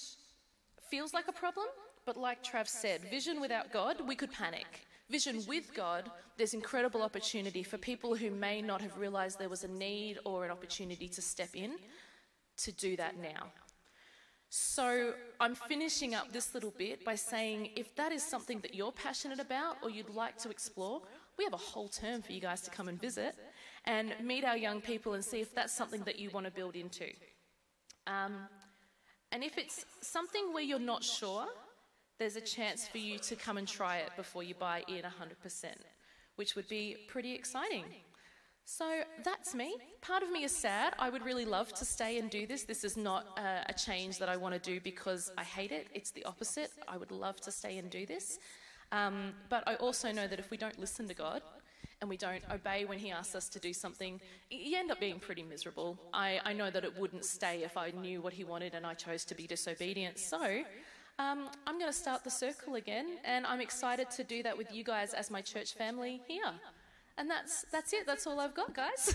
feels 0.91 1.15
like 1.15 1.29
a 1.29 1.33
problem, 1.33 1.65
but 2.05 2.19
like 2.19 2.45
Trav 2.45 2.69
said, 2.69 3.01
vision 3.09 3.41
without 3.41 3.73
God, 3.73 4.07
we 4.07 4.15
could 4.15 4.33
panic. 4.33 4.87
Vision 5.09 5.43
with 5.49 5.73
God, 5.73 6.11
there's 6.37 6.53
incredible 6.53 7.01
opportunity 7.01 7.63
for 7.63 7.79
people 7.79 8.15
who 8.15 8.31
may 8.31 8.61
not 8.61 8.83
have 8.83 8.99
realized 8.99 9.39
there 9.39 9.49
was 9.49 9.65
a 9.65 9.69
need 9.69 10.19
or 10.27 10.45
an 10.45 10.51
opportunity 10.51 11.09
to 11.09 11.23
step 11.23 11.55
in 11.55 11.77
to 12.59 12.71
do 12.71 12.99
that 12.99 13.17
now. 13.17 13.51
So 14.53 15.15
I'm 15.39 15.55
finishing 15.55 16.17
up 16.17 16.33
this 16.33 16.55
little 16.55 16.75
bit 16.77 17.05
by 17.05 17.15
saying 17.15 17.71
if 17.77 17.95
that 17.95 18.11
is 18.11 18.21
something 18.25 18.59
that 18.61 18.75
you're 18.75 18.91
passionate 18.91 19.39
about 19.39 19.77
or 19.81 19.91
you'd 19.91 20.11
like 20.11 20.37
to 20.39 20.51
explore, 20.51 21.03
we 21.39 21.45
have 21.45 21.53
a 21.53 21.57
whole 21.57 21.87
term 21.87 22.21
for 22.21 22.33
you 22.33 22.41
guys 22.41 22.61
to 22.63 22.71
come 22.71 22.89
and 22.89 23.01
visit 23.01 23.37
and 23.85 24.13
meet 24.25 24.45
our 24.45 24.57
young 24.57 24.81
people 24.81 25.15
and 25.15 25.25
see 25.25 25.41
if 25.41 25.55
that's 25.55 25.73
something 25.73 26.03
that 26.03 26.19
you 26.19 26.31
want 26.31 26.47
to 26.47 26.53
build 26.53 26.75
into. 26.75 27.07
Um, 28.09 28.49
and 29.31 29.45
if 29.45 29.57
it's 29.57 29.87
something 30.01 30.53
where 30.53 30.65
you're 30.65 30.81
not 30.81 31.05
sure, 31.05 31.47
there's 32.19 32.35
a 32.35 32.41
chance 32.41 32.89
for 32.89 32.99
you 32.99 33.19
to 33.21 33.37
come 33.37 33.57
and 33.57 33.69
try 33.69 33.99
it 33.99 34.11
before 34.17 34.43
you 34.43 34.57
buy 34.57 34.83
in 34.89 35.03
100%, 35.03 35.65
which 36.35 36.57
would 36.57 36.69
be 36.69 36.97
pretty 37.09 37.35
exciting. 37.37 37.85
So 38.71 39.03
that's 39.25 39.53
me. 39.53 39.75
Part 40.01 40.23
of 40.23 40.31
me 40.31 40.45
is 40.45 40.57
sad. 40.57 40.95
I 40.97 41.11
would 41.11 41.25
really 41.25 41.45
love 41.45 41.73
to 41.75 41.85
stay 41.85 42.19
and 42.21 42.31
do 42.31 42.47
this. 42.47 42.63
This 42.63 42.85
is 42.85 42.97
not 42.97 43.27
a, 43.37 43.69
a, 43.69 43.75
change 43.75 44.19
that 44.21 44.29
I 44.29 44.37
want 44.37 44.55
to 44.55 44.61
do 44.61 44.81
because 44.81 45.33
I 45.37 45.43
hate 45.43 45.73
it. 45.73 45.89
It's 45.93 46.13
the 46.13 46.25
opposite. 46.25 46.71
I 46.87 46.97
would 46.97 47.11
love 47.11 47.41
to 47.41 47.51
stay 47.51 47.79
and 47.79 47.91
do 47.91 48.07
this. 48.07 48.39
Um, 48.93 49.33
but 49.49 49.65
I 49.67 49.75
also 49.75 50.13
know 50.13 50.29
that 50.29 50.39
if 50.39 50.53
we 50.53 50.57
don't 50.57 50.79
listen 50.79 51.09
to 51.09 51.15
God 51.15 51.43
and 52.01 52.09
we 52.09 52.17
don't 52.17 52.45
obey 52.49 52.85
when 52.85 53.01
He 53.01 53.11
asks 53.11 53.35
us 53.35 53.49
to 53.49 53.59
do 53.59 53.73
something, 53.73 54.21
you 54.51 54.79
end 54.79 54.93
up 54.93 55.01
being 55.01 55.19
pretty 55.19 55.43
miserable. 55.43 55.99
I, 56.15 56.41
I 56.45 56.53
know 56.53 56.71
that 56.71 56.85
it 56.85 56.97
wouldn't 56.97 57.25
stay 57.25 57.65
if 57.65 57.77
I 57.77 57.91
knew 57.91 58.23
what 58.23 58.33
He 58.33 58.45
wanted 58.45 58.75
and 58.75 58.87
I 58.87 58.95
chose 58.95 59.25
to 59.25 59.35
be 59.35 59.49
disobedient. 59.49 60.17
So 60.17 60.63
um, 61.19 61.49
I'm 61.67 61.77
going 61.81 61.91
to 61.91 61.99
start 61.99 62.23
the 62.23 62.31
circle 62.31 62.77
again, 62.77 63.19
and 63.25 63.45
I'm 63.47 63.61
excited 63.61 64.11
to 64.13 64.23
do 64.23 64.45
that 64.45 64.57
with 64.57 64.73
you 64.73 64.85
guys 64.85 65.13
as 65.13 65.29
my 65.29 65.43
church 65.43 65.75
family 65.75 66.23
here. 66.29 66.53
And 67.19 67.31
that's, 67.31 67.65
that's 67.73 67.93
it. 67.93 68.07
That's 68.07 68.27
all 68.27 68.41
I've 68.41 68.55
got, 68.55 68.75
guys. 68.75 69.15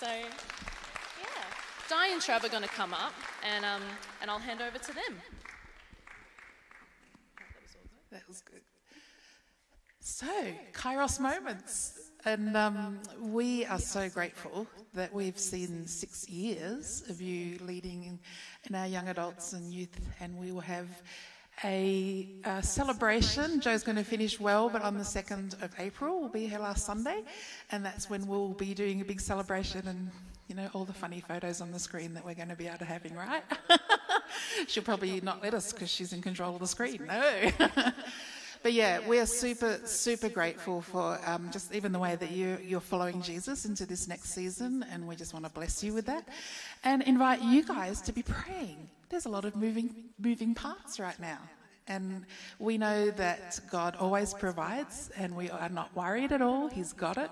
so, 0.00 0.06
yeah. 0.06 1.44
Di 1.88 2.08
and 2.08 2.22
Trav 2.22 2.44
are 2.44 2.48
going 2.48 2.62
to 2.62 2.68
come 2.68 2.94
up, 2.94 3.12
and, 3.54 3.64
um, 3.64 3.82
and 4.20 4.30
I'll 4.30 4.38
hand 4.38 4.62
over 4.62 4.78
to 4.78 4.94
them. 4.94 5.20
That 8.10 8.22
was 8.28 8.40
good. 8.40 8.60
So, 10.00 10.26
Kairos 10.72 11.20
moments. 11.20 12.10
And 12.24 12.56
um, 12.56 13.00
we 13.20 13.64
are 13.64 13.80
so 13.80 14.08
grateful 14.08 14.68
that 14.94 15.12
we've 15.12 15.38
seen 15.38 15.86
six 15.88 16.28
years 16.28 17.02
of 17.08 17.20
you 17.20 17.58
leading 17.58 18.04
in, 18.04 18.20
in 18.68 18.76
our 18.76 18.86
young 18.86 19.08
adults 19.08 19.54
and 19.54 19.72
youth, 19.72 19.98
and 20.20 20.36
we 20.36 20.52
will 20.52 20.60
have 20.60 20.86
a, 21.64 22.28
a 22.44 22.62
celebration. 22.62 23.60
Joe's 23.60 23.82
going 23.82 23.96
to 23.96 24.04
finish 24.04 24.40
well, 24.40 24.68
but 24.68 24.82
on 24.82 24.96
the 24.96 25.04
2nd 25.04 25.62
of 25.62 25.70
April 25.78 26.20
will 26.20 26.28
be 26.28 26.46
her 26.46 26.58
last 26.58 26.84
Sunday, 26.84 27.22
and 27.70 27.84
that's 27.84 28.10
when 28.10 28.26
we'll 28.26 28.52
be 28.54 28.74
doing 28.74 29.00
a 29.00 29.04
big 29.04 29.20
celebration 29.20 29.86
and, 29.86 30.10
you 30.48 30.54
know, 30.54 30.68
all 30.72 30.84
the 30.84 30.92
funny 30.92 31.20
photos 31.20 31.60
on 31.60 31.70
the 31.70 31.78
screen 31.78 32.14
that 32.14 32.24
we're 32.24 32.34
going 32.34 32.48
to 32.48 32.56
be 32.56 32.66
able 32.66 32.78
to 32.78 32.84
having, 32.84 33.14
right? 33.14 33.42
She'll 34.66 34.82
probably 34.82 35.20
not 35.20 35.42
let 35.42 35.54
us 35.54 35.72
because 35.72 35.90
she's 35.90 36.12
in 36.12 36.22
control 36.22 36.54
of 36.54 36.60
the 36.60 36.66
screen. 36.66 37.06
No. 37.06 37.50
but 38.62 38.72
yeah, 38.72 39.00
we 39.06 39.18
are 39.18 39.26
super, 39.26 39.80
super 39.84 40.28
grateful 40.28 40.80
for 40.80 41.18
um, 41.26 41.50
just 41.50 41.74
even 41.74 41.92
the 41.92 41.98
way 41.98 42.16
that 42.16 42.30
you, 42.30 42.58
you're 42.62 42.80
following 42.80 43.22
Jesus 43.22 43.64
into 43.64 43.86
this 43.86 44.08
next 44.08 44.30
season, 44.34 44.84
and 44.90 45.06
we 45.06 45.16
just 45.16 45.32
want 45.32 45.44
to 45.44 45.50
bless 45.50 45.82
you 45.82 45.92
with 45.92 46.06
that 46.06 46.28
and 46.84 47.02
invite 47.02 47.42
you 47.42 47.64
guys 47.64 48.00
to 48.02 48.12
be 48.12 48.22
praying 48.22 48.88
there's 49.12 49.26
a 49.26 49.28
lot 49.28 49.44
of 49.44 49.54
moving, 49.54 49.94
moving 50.18 50.54
parts 50.54 50.98
right 50.98 51.20
now. 51.20 51.38
And 51.88 52.24
we 52.58 52.78
know 52.78 53.10
that 53.10 53.60
God 53.70 53.96
always 53.98 54.34
provides, 54.34 55.10
and 55.16 55.36
we 55.36 55.50
are 55.50 55.68
not 55.68 55.94
worried 55.96 56.30
at 56.30 56.40
all. 56.40 56.68
He's 56.68 56.92
got 56.92 57.18
it. 57.18 57.30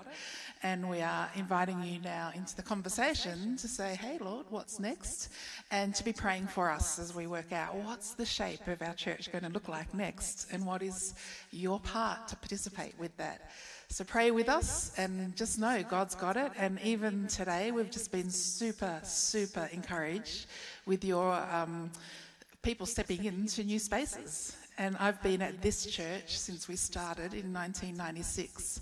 And 0.63 0.89
we 0.89 1.01
are 1.01 1.29
inviting 1.35 1.81
you 1.83 1.99
now 2.01 2.31
into 2.35 2.55
the 2.55 2.61
conversation 2.61 3.57
to 3.57 3.67
say, 3.67 3.95
Hey, 3.95 4.19
Lord, 4.19 4.45
what's 4.49 4.79
next? 4.79 5.29
And 5.71 5.95
to 5.95 6.03
be 6.03 6.13
praying 6.13 6.47
for 6.47 6.69
us 6.69 6.99
as 6.99 7.15
we 7.15 7.25
work 7.27 7.51
out 7.51 7.73
what's 7.75 8.13
the 8.13 8.25
shape 8.25 8.67
of 8.67 8.81
our 8.81 8.93
church 8.93 9.31
going 9.31 9.43
to 9.43 9.49
look 9.49 9.67
like 9.69 9.93
next, 9.93 10.47
and 10.51 10.65
what 10.65 10.83
is 10.83 11.15
your 11.51 11.79
part 11.79 12.27
to 12.27 12.35
participate 12.35 12.93
with 12.99 13.15
that. 13.17 13.51
So 13.91 14.05
pray 14.05 14.31
with 14.31 14.47
us 14.47 14.93
and 14.97 15.35
just 15.35 15.59
know 15.59 15.83
God's 15.83 16.15
got 16.15 16.37
it. 16.37 16.51
And 16.57 16.79
even 16.81 17.27
today, 17.27 17.71
we've 17.71 17.91
just 17.91 18.09
been 18.09 18.29
super, 18.29 18.99
super 19.03 19.67
encouraged 19.73 20.45
with 20.85 21.03
your 21.03 21.33
um, 21.33 21.91
people 22.61 22.85
stepping 22.85 23.25
into 23.25 23.63
new 23.63 23.79
spaces. 23.79 24.55
And 24.77 24.95
I've 24.97 25.21
been 25.21 25.41
at 25.41 25.61
this 25.61 25.85
church 25.85 26.37
since 26.37 26.67
we 26.67 26.75
started 26.75 27.33
in 27.33 27.51
1996. 27.53 28.81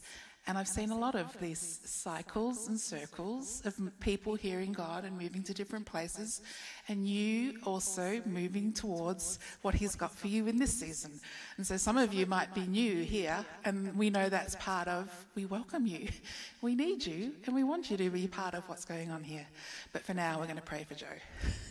And 0.50 0.58
I've 0.58 0.68
seen 0.68 0.90
a 0.90 0.98
lot 0.98 1.14
of 1.14 1.40
these 1.40 1.80
cycles 1.86 2.70
and 2.70 2.80
circles 2.80 3.62
of 3.66 3.76
people 4.00 4.34
hearing 4.34 4.72
God 4.72 5.06
and 5.06 5.16
moving 5.16 5.44
to 5.44 5.54
different 5.54 5.86
places, 5.86 6.42
and 6.88 7.08
you 7.08 7.60
also 7.68 8.20
moving 8.26 8.74
towards 8.74 9.38
what 9.62 9.76
He's 9.76 9.94
got 9.94 10.12
for 10.12 10.28
you 10.28 10.48
in 10.48 10.58
this 10.58 10.74
season. 10.74 11.12
And 11.58 11.68
so 11.68 11.78
some 11.78 11.98
of 11.98 12.16
you 12.16 12.26
might 12.26 12.56
be 12.56 12.66
new 12.66 13.04
here, 13.04 13.46
and 13.64 13.96
we 13.96 14.10
know 14.10 14.28
that's 14.28 14.56
part 14.56 14.88
of, 14.88 15.08
we 15.36 15.46
welcome 15.46 15.86
you. 15.86 16.08
We 16.62 16.76
need 16.76 17.06
you, 17.06 17.32
and 17.46 17.56
we 17.56 17.64
want 17.64 17.90
you 17.90 17.96
to 17.96 18.10
be 18.10 18.28
part 18.28 18.54
of 18.54 18.68
what's 18.68 18.84
going 18.84 19.12
on 19.12 19.24
here. 19.24 19.48
But 19.94 20.02
for 20.02 20.14
now, 20.14 20.40
we're 20.40 20.44
going 20.44 20.58
to 20.58 20.62
pray 20.62 20.84
for 20.84 20.94
Joe. 20.94 21.08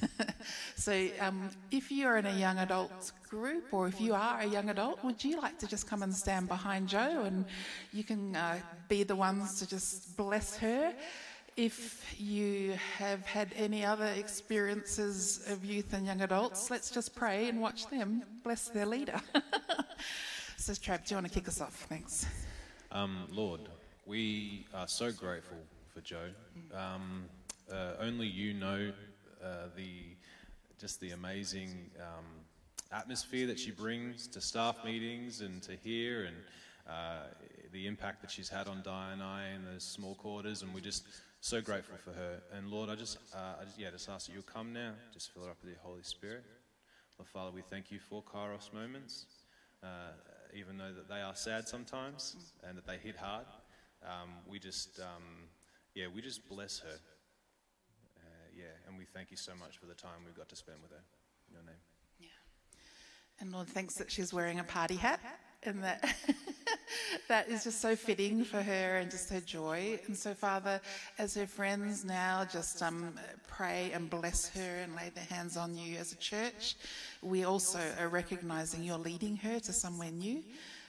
so 0.77 1.09
um, 1.21 1.51
if 1.71 1.93
you're 1.93 2.17
in 2.17 2.25
a 2.25 2.35
young 2.35 2.57
adult 2.57 3.13
group, 3.29 3.65
or 3.71 3.87
if 3.87 4.01
you 4.01 4.15
are 4.15 4.41
a 4.41 4.47
young 4.47 4.71
adult, 4.71 5.05
would 5.05 5.23
you 5.23 5.39
like 5.39 5.59
to 5.59 5.67
just 5.67 5.87
come 5.87 6.03
and 6.03 6.15
stand 6.15 6.49
behind 6.49 6.89
Joe 6.89 7.25
and 7.25 7.45
you 7.93 8.03
can 8.03 8.35
uh, 8.35 8.59
be 8.89 9.03
the 9.03 9.17
ones 9.17 9.59
to 9.61 9.69
just 9.69 10.17
bless 10.17 10.57
her? 10.59 10.95
If 11.57 12.15
you 12.21 12.79
have 12.99 13.27
had 13.27 13.53
any 13.57 13.85
other 13.85 14.07
experiences 14.07 15.45
of 15.51 15.65
youth 15.65 15.93
and 15.93 16.07
young 16.07 16.21
adults, 16.21 16.71
let's 16.71 16.91
just 16.91 17.17
pray 17.17 17.49
and 17.49 17.61
watch 17.61 17.89
them 17.89 18.23
bless 18.45 18.69
their 18.69 18.87
leader. 18.87 19.21
Says 20.57 20.79
Trav, 20.79 21.05
do 21.05 21.15
you 21.15 21.17
want 21.17 21.27
to 21.27 21.33
kick 21.33 21.49
us 21.49 21.61
off? 21.61 21.75
Thanks. 21.89 22.27
Um, 22.93 23.27
Lord, 23.31 23.63
we 24.07 24.67
are 24.73 24.87
so 24.87 25.11
grateful 25.11 25.59
for 25.93 26.01
Joe. 26.01 26.29
Um, 26.73 27.25
uh, 27.73 27.95
only 28.01 28.27
you 28.27 28.55
know 28.55 28.93
uh, 29.43 29.67
the 29.77 29.89
just 30.81 31.01
the 31.01 31.11
amazing 31.11 31.91
um, 32.01 32.25
atmosphere 32.93 33.47
that 33.49 33.59
she 33.59 33.71
brings 33.71 34.27
to 34.29 34.41
staff 34.41 34.85
meetings 34.85 35.41
and 35.41 35.63
to 35.63 35.73
here, 35.83 36.25
and 36.25 36.37
uh, 36.89 37.27
the 37.73 37.87
impact 37.87 38.23
that 38.23 38.31
she's 38.31 38.49
had 38.49 38.67
on 38.67 38.83
Di 38.83 39.13
and 39.13 39.23
I 39.23 39.49
in 39.55 39.65
those 39.65 39.85
small 39.85 40.15
quarters, 40.15 40.63
and 40.63 40.73
we're 40.73 40.81
just 40.81 41.05
so 41.41 41.61
grateful 41.61 41.97
for 41.99 42.13
her. 42.13 42.41
And 42.57 42.71
Lord, 42.71 42.89
I 42.89 42.95
just, 42.95 43.19
uh, 43.35 43.61
I 43.61 43.65
just, 43.65 43.79
yeah, 43.79 43.91
just 43.91 44.09
ask 44.09 44.27
that 44.27 44.33
you'll 44.33 44.43
come 44.43 44.73
now, 44.73 44.93
just 45.13 45.33
fill 45.33 45.45
her 45.45 45.51
up 45.51 45.59
with 45.63 45.71
your 45.71 45.81
Holy 45.83 46.03
Spirit. 46.03 46.45
Lord 47.19 47.29
Father, 47.29 47.51
we 47.55 47.63
thank 47.63 47.91
you 47.91 47.99
for 47.99 48.23
Kairos 48.23 48.73
moments, 48.73 49.27
uh, 49.83 50.13
even 50.55 50.79
though 50.79 50.93
that 50.95 51.09
they 51.09 51.21
are 51.21 51.35
sad 51.35 51.69
sometimes 51.69 52.37
and 52.67 52.77
that 52.77 52.87
they 52.87 52.97
hit 52.97 53.17
hard. 53.17 53.47
Um, 54.03 54.31
we 54.47 54.59
just, 54.59 55.01
um, 55.01 55.49
yeah, 55.95 56.07
we 56.15 56.23
just 56.23 56.49
bless 56.49 56.79
her. 56.79 56.99
Uh, 58.17 58.47
yeah, 58.57 58.65
and 58.87 58.97
we 58.97 59.05
thank 59.05 59.31
you 59.31 59.37
so 59.37 59.53
much 59.59 59.79
for 59.79 59.87
the 59.87 59.95
time 59.95 60.25
we've 60.25 60.37
got 60.37 60.49
to 60.49 60.57
spend 60.57 60.79
with 60.81 60.93
her. 60.93 61.03
In 61.49 61.55
your 61.55 61.65
name. 61.65 61.81
Yeah. 62.19 62.29
And 63.41 63.53
Lord, 63.53 63.67
thanks 63.67 63.95
that 63.97 64.11
she's 64.11 64.33
wearing 64.33 64.59
a 64.59 64.65
party 64.65 64.97
hat 64.97 65.21
and 65.63 65.83
that 65.83 66.15
that 67.29 67.49
is 67.49 67.65
just 67.65 67.81
so 67.81 67.97
fitting 67.97 68.45
for 68.45 68.63
her 68.63 68.97
and 68.97 69.11
just 69.11 69.31
her 69.31 69.41
joy. 69.41 69.99
And 70.07 70.17
so, 70.17 70.35
Father, 70.35 70.81
as 71.19 71.35
her 71.35 71.47
friends 71.47 72.05
now 72.05 72.47
just 72.51 72.83
um, 72.83 73.15
pray 73.47 73.91
and 73.93 74.09
bless 74.09 74.49
her 74.51 74.77
and 74.83 74.95
lay 74.95 75.11
their 75.15 75.25
hands 75.25 75.57
on 75.57 75.77
you 75.77 75.97
as 75.99 76.13
a 76.13 76.17
church, 76.17 76.77
we 77.23 77.45
also 77.45 77.81
are 77.99 78.09
recognizing 78.09 78.83
you're 78.83 78.99
leading 78.99 79.37
her 79.37 79.61
to 79.61 79.73
somewhere 79.73 80.11
new. 80.11 80.43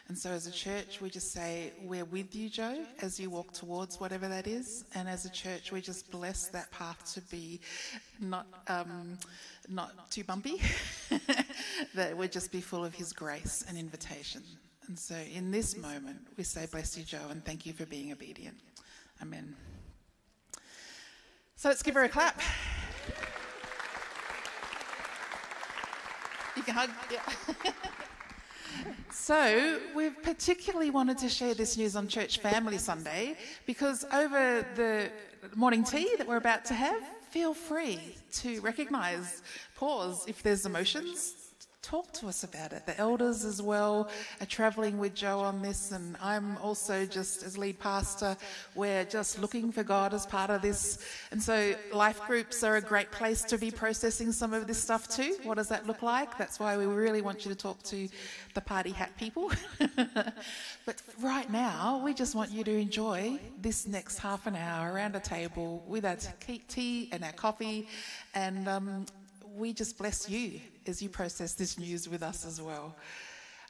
And 0.08 0.18
so, 0.18 0.32
as 0.32 0.48
a 0.48 0.52
church, 0.52 1.02
we 1.02 1.10
just 1.12 1.32
say, 1.32 1.72
We're 1.84 2.06
with 2.06 2.34
you, 2.34 2.50
Joe, 2.50 2.84
as 3.02 3.20
you 3.20 3.30
walk 3.30 3.54
towards 3.54 4.00
whatever 4.00 4.28
that 4.28 4.48
is. 4.48 4.86
And 4.96 5.08
as 5.08 5.26
a 5.26 5.30
church, 5.30 5.72
we 5.72 5.82
just 5.82 6.10
bless 6.10 6.48
that 6.48 6.72
path 6.72 7.14
to 7.14 7.22
be 7.22 7.60
not, 8.20 8.48
um, 8.68 9.20
not 9.68 10.10
too 10.10 10.24
bumpy, 10.24 10.60
that 11.94 12.18
would 12.18 12.32
just 12.32 12.52
be 12.52 12.60
full 12.60 12.84
of 12.84 12.96
His 12.96 13.14
grace 13.14 13.64
and 13.68 13.78
invitation. 13.78 14.42
And 14.90 14.98
so, 14.98 15.16
in 15.16 15.52
this 15.52 15.78
moment, 15.78 16.18
we 16.36 16.44
say, 16.44 16.66
Bless 16.66 16.98
you, 16.98 17.04
Joe, 17.04 17.28
and 17.30 17.46
thank 17.46 17.64
you 17.64 17.74
for 17.74 17.86
being 17.86 18.12
obedient. 18.12 18.58
Amen. 19.22 19.56
So, 21.56 21.70
let's 21.70 21.84
give 21.84 21.94
her 21.94 22.06
a 22.06 22.10
clap. 22.10 22.42
You 26.58 26.64
can 26.64 26.74
hug, 26.74 26.90
yeah. 27.12 27.22
So, 29.12 29.80
we've 29.96 30.22
particularly 30.24 30.90
wanted 30.90 31.20
to 31.20 31.30
share 31.30 31.54
this 31.54 31.78
news 31.78 31.96
on 31.96 32.08
Church 32.08 32.40
Family 32.40 32.80
Sunday 32.80 33.38
because 33.68 34.04
over 34.12 34.66
the 34.76 35.12
morning 35.56 35.84
tea 35.84 36.16
that 36.18 36.28
we're 36.28 36.38
about 36.38 36.66
to 36.66 36.74
have, 36.74 37.00
feel 37.30 37.54
free 37.54 38.00
to 38.32 38.60
recognise, 38.62 39.44
pause 39.76 40.26
if 40.28 40.42
there's 40.42 40.66
emotions, 40.66 41.39
talk 41.82 42.12
to 42.12 42.28
us 42.28 42.44
about 42.44 42.74
it. 42.74 42.86
The 42.86 42.98
elders 43.00 43.46
as 43.46 43.62
well 43.62 44.10
are 44.42 44.46
travelling 44.46 44.98
with 44.98 45.16
Joe 45.16 45.40
on 45.40 45.62
this, 45.62 45.92
and 45.92 46.18
I'm 46.22 46.58
also 46.58 47.06
just 47.06 47.44
as 47.44 47.58
lead 47.58 47.80
pastor, 47.80 48.36
we're 48.76 49.06
just 49.06 49.40
looking 49.40 49.72
for 49.72 49.84
God 49.84 50.14
as 50.14 50.26
part 50.26 50.50
of 50.50 50.62
this. 50.62 51.00
And 51.32 51.42
so 51.42 51.74
life 51.94 52.22
groups 52.28 52.64
are 52.64 52.76
a 52.76 52.82
great 52.82 53.12
place 53.12 53.44
to 53.44 53.58
be 53.58 53.72
processing 53.72 54.32
some 54.32 54.54
of 54.54 54.68
this 54.68 54.82
stuff 54.82 55.08
too. 55.08 55.38
What 55.44 55.56
does 55.56 55.70
that 55.70 55.88
look 55.88 56.02
like? 56.02 56.38
That's 56.38 56.60
why 56.60 56.78
we 56.78 56.86
really 56.86 57.22
want 57.22 57.46
you 57.46 57.50
to 57.50 57.58
talk 57.58 57.82
to 57.84 58.10
the 58.54 58.62
party 58.62 58.92
hat 58.92 59.12
people. 59.18 59.52
but 60.06 61.02
right 61.22 61.50
now, 61.50 62.02
we 62.04 62.14
just 62.14 62.36
want 62.36 62.52
you 62.52 62.64
to 62.64 62.72
enjoy 62.72 63.40
this 63.62 63.88
next 63.88 64.20
half 64.20 64.48
an 64.48 64.56
hour 64.56 64.92
around 64.94 65.16
a 65.16 65.20
table 65.20 65.84
with 65.88 66.06
our 66.06 66.18
tea 66.68 67.10
and 67.12 67.24
our 67.24 67.32
coffee, 67.32 67.88
and 68.36 68.68
um, 68.68 69.06
we 69.56 69.74
just 69.74 69.98
bless 69.98 70.30
you 70.30 70.60
as 70.90 71.02
you 71.02 71.08
process 71.08 71.54
this 71.54 71.80
news 71.80 72.10
with 72.10 72.22
us 72.22 72.46
as 72.46 72.62
well. 72.62 72.96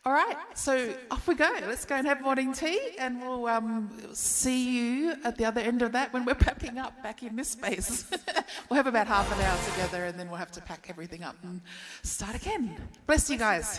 All 0.05 0.13
right, 0.13 0.37
so 0.53 0.93
off 1.11 1.27
we 1.27 1.35
go. 1.35 1.51
Let's 1.67 1.83
go 1.83 1.95
and 1.95 2.07
have 2.07 2.21
morning 2.21 2.53
tea, 2.53 2.79
and 2.97 3.21
we'll 3.21 3.47
um, 3.47 3.91
see 4.13 4.79
you 4.79 5.13
at 5.25 5.37
the 5.37 5.43
other 5.43 5.59
end 5.59 5.81
of 5.81 5.91
that 5.91 6.13
when 6.13 6.23
we're 6.23 6.35
packing 6.35 6.77
up 6.77 7.03
back 7.03 7.21
in 7.21 7.35
this 7.35 7.49
space. 7.49 8.05
we'll 8.69 8.77
have 8.77 8.87
about 8.87 9.07
half 9.07 9.29
an 9.37 9.41
hour 9.41 9.57
together, 9.71 10.05
and 10.05 10.17
then 10.17 10.29
we'll 10.29 10.37
have 10.37 10.51
to 10.51 10.61
pack 10.61 10.87
everything 10.89 11.21
up 11.23 11.35
and 11.43 11.59
start 12.01 12.33
again. 12.33 12.77
Bless 13.07 13.29
you 13.29 13.37
guys. 13.37 13.77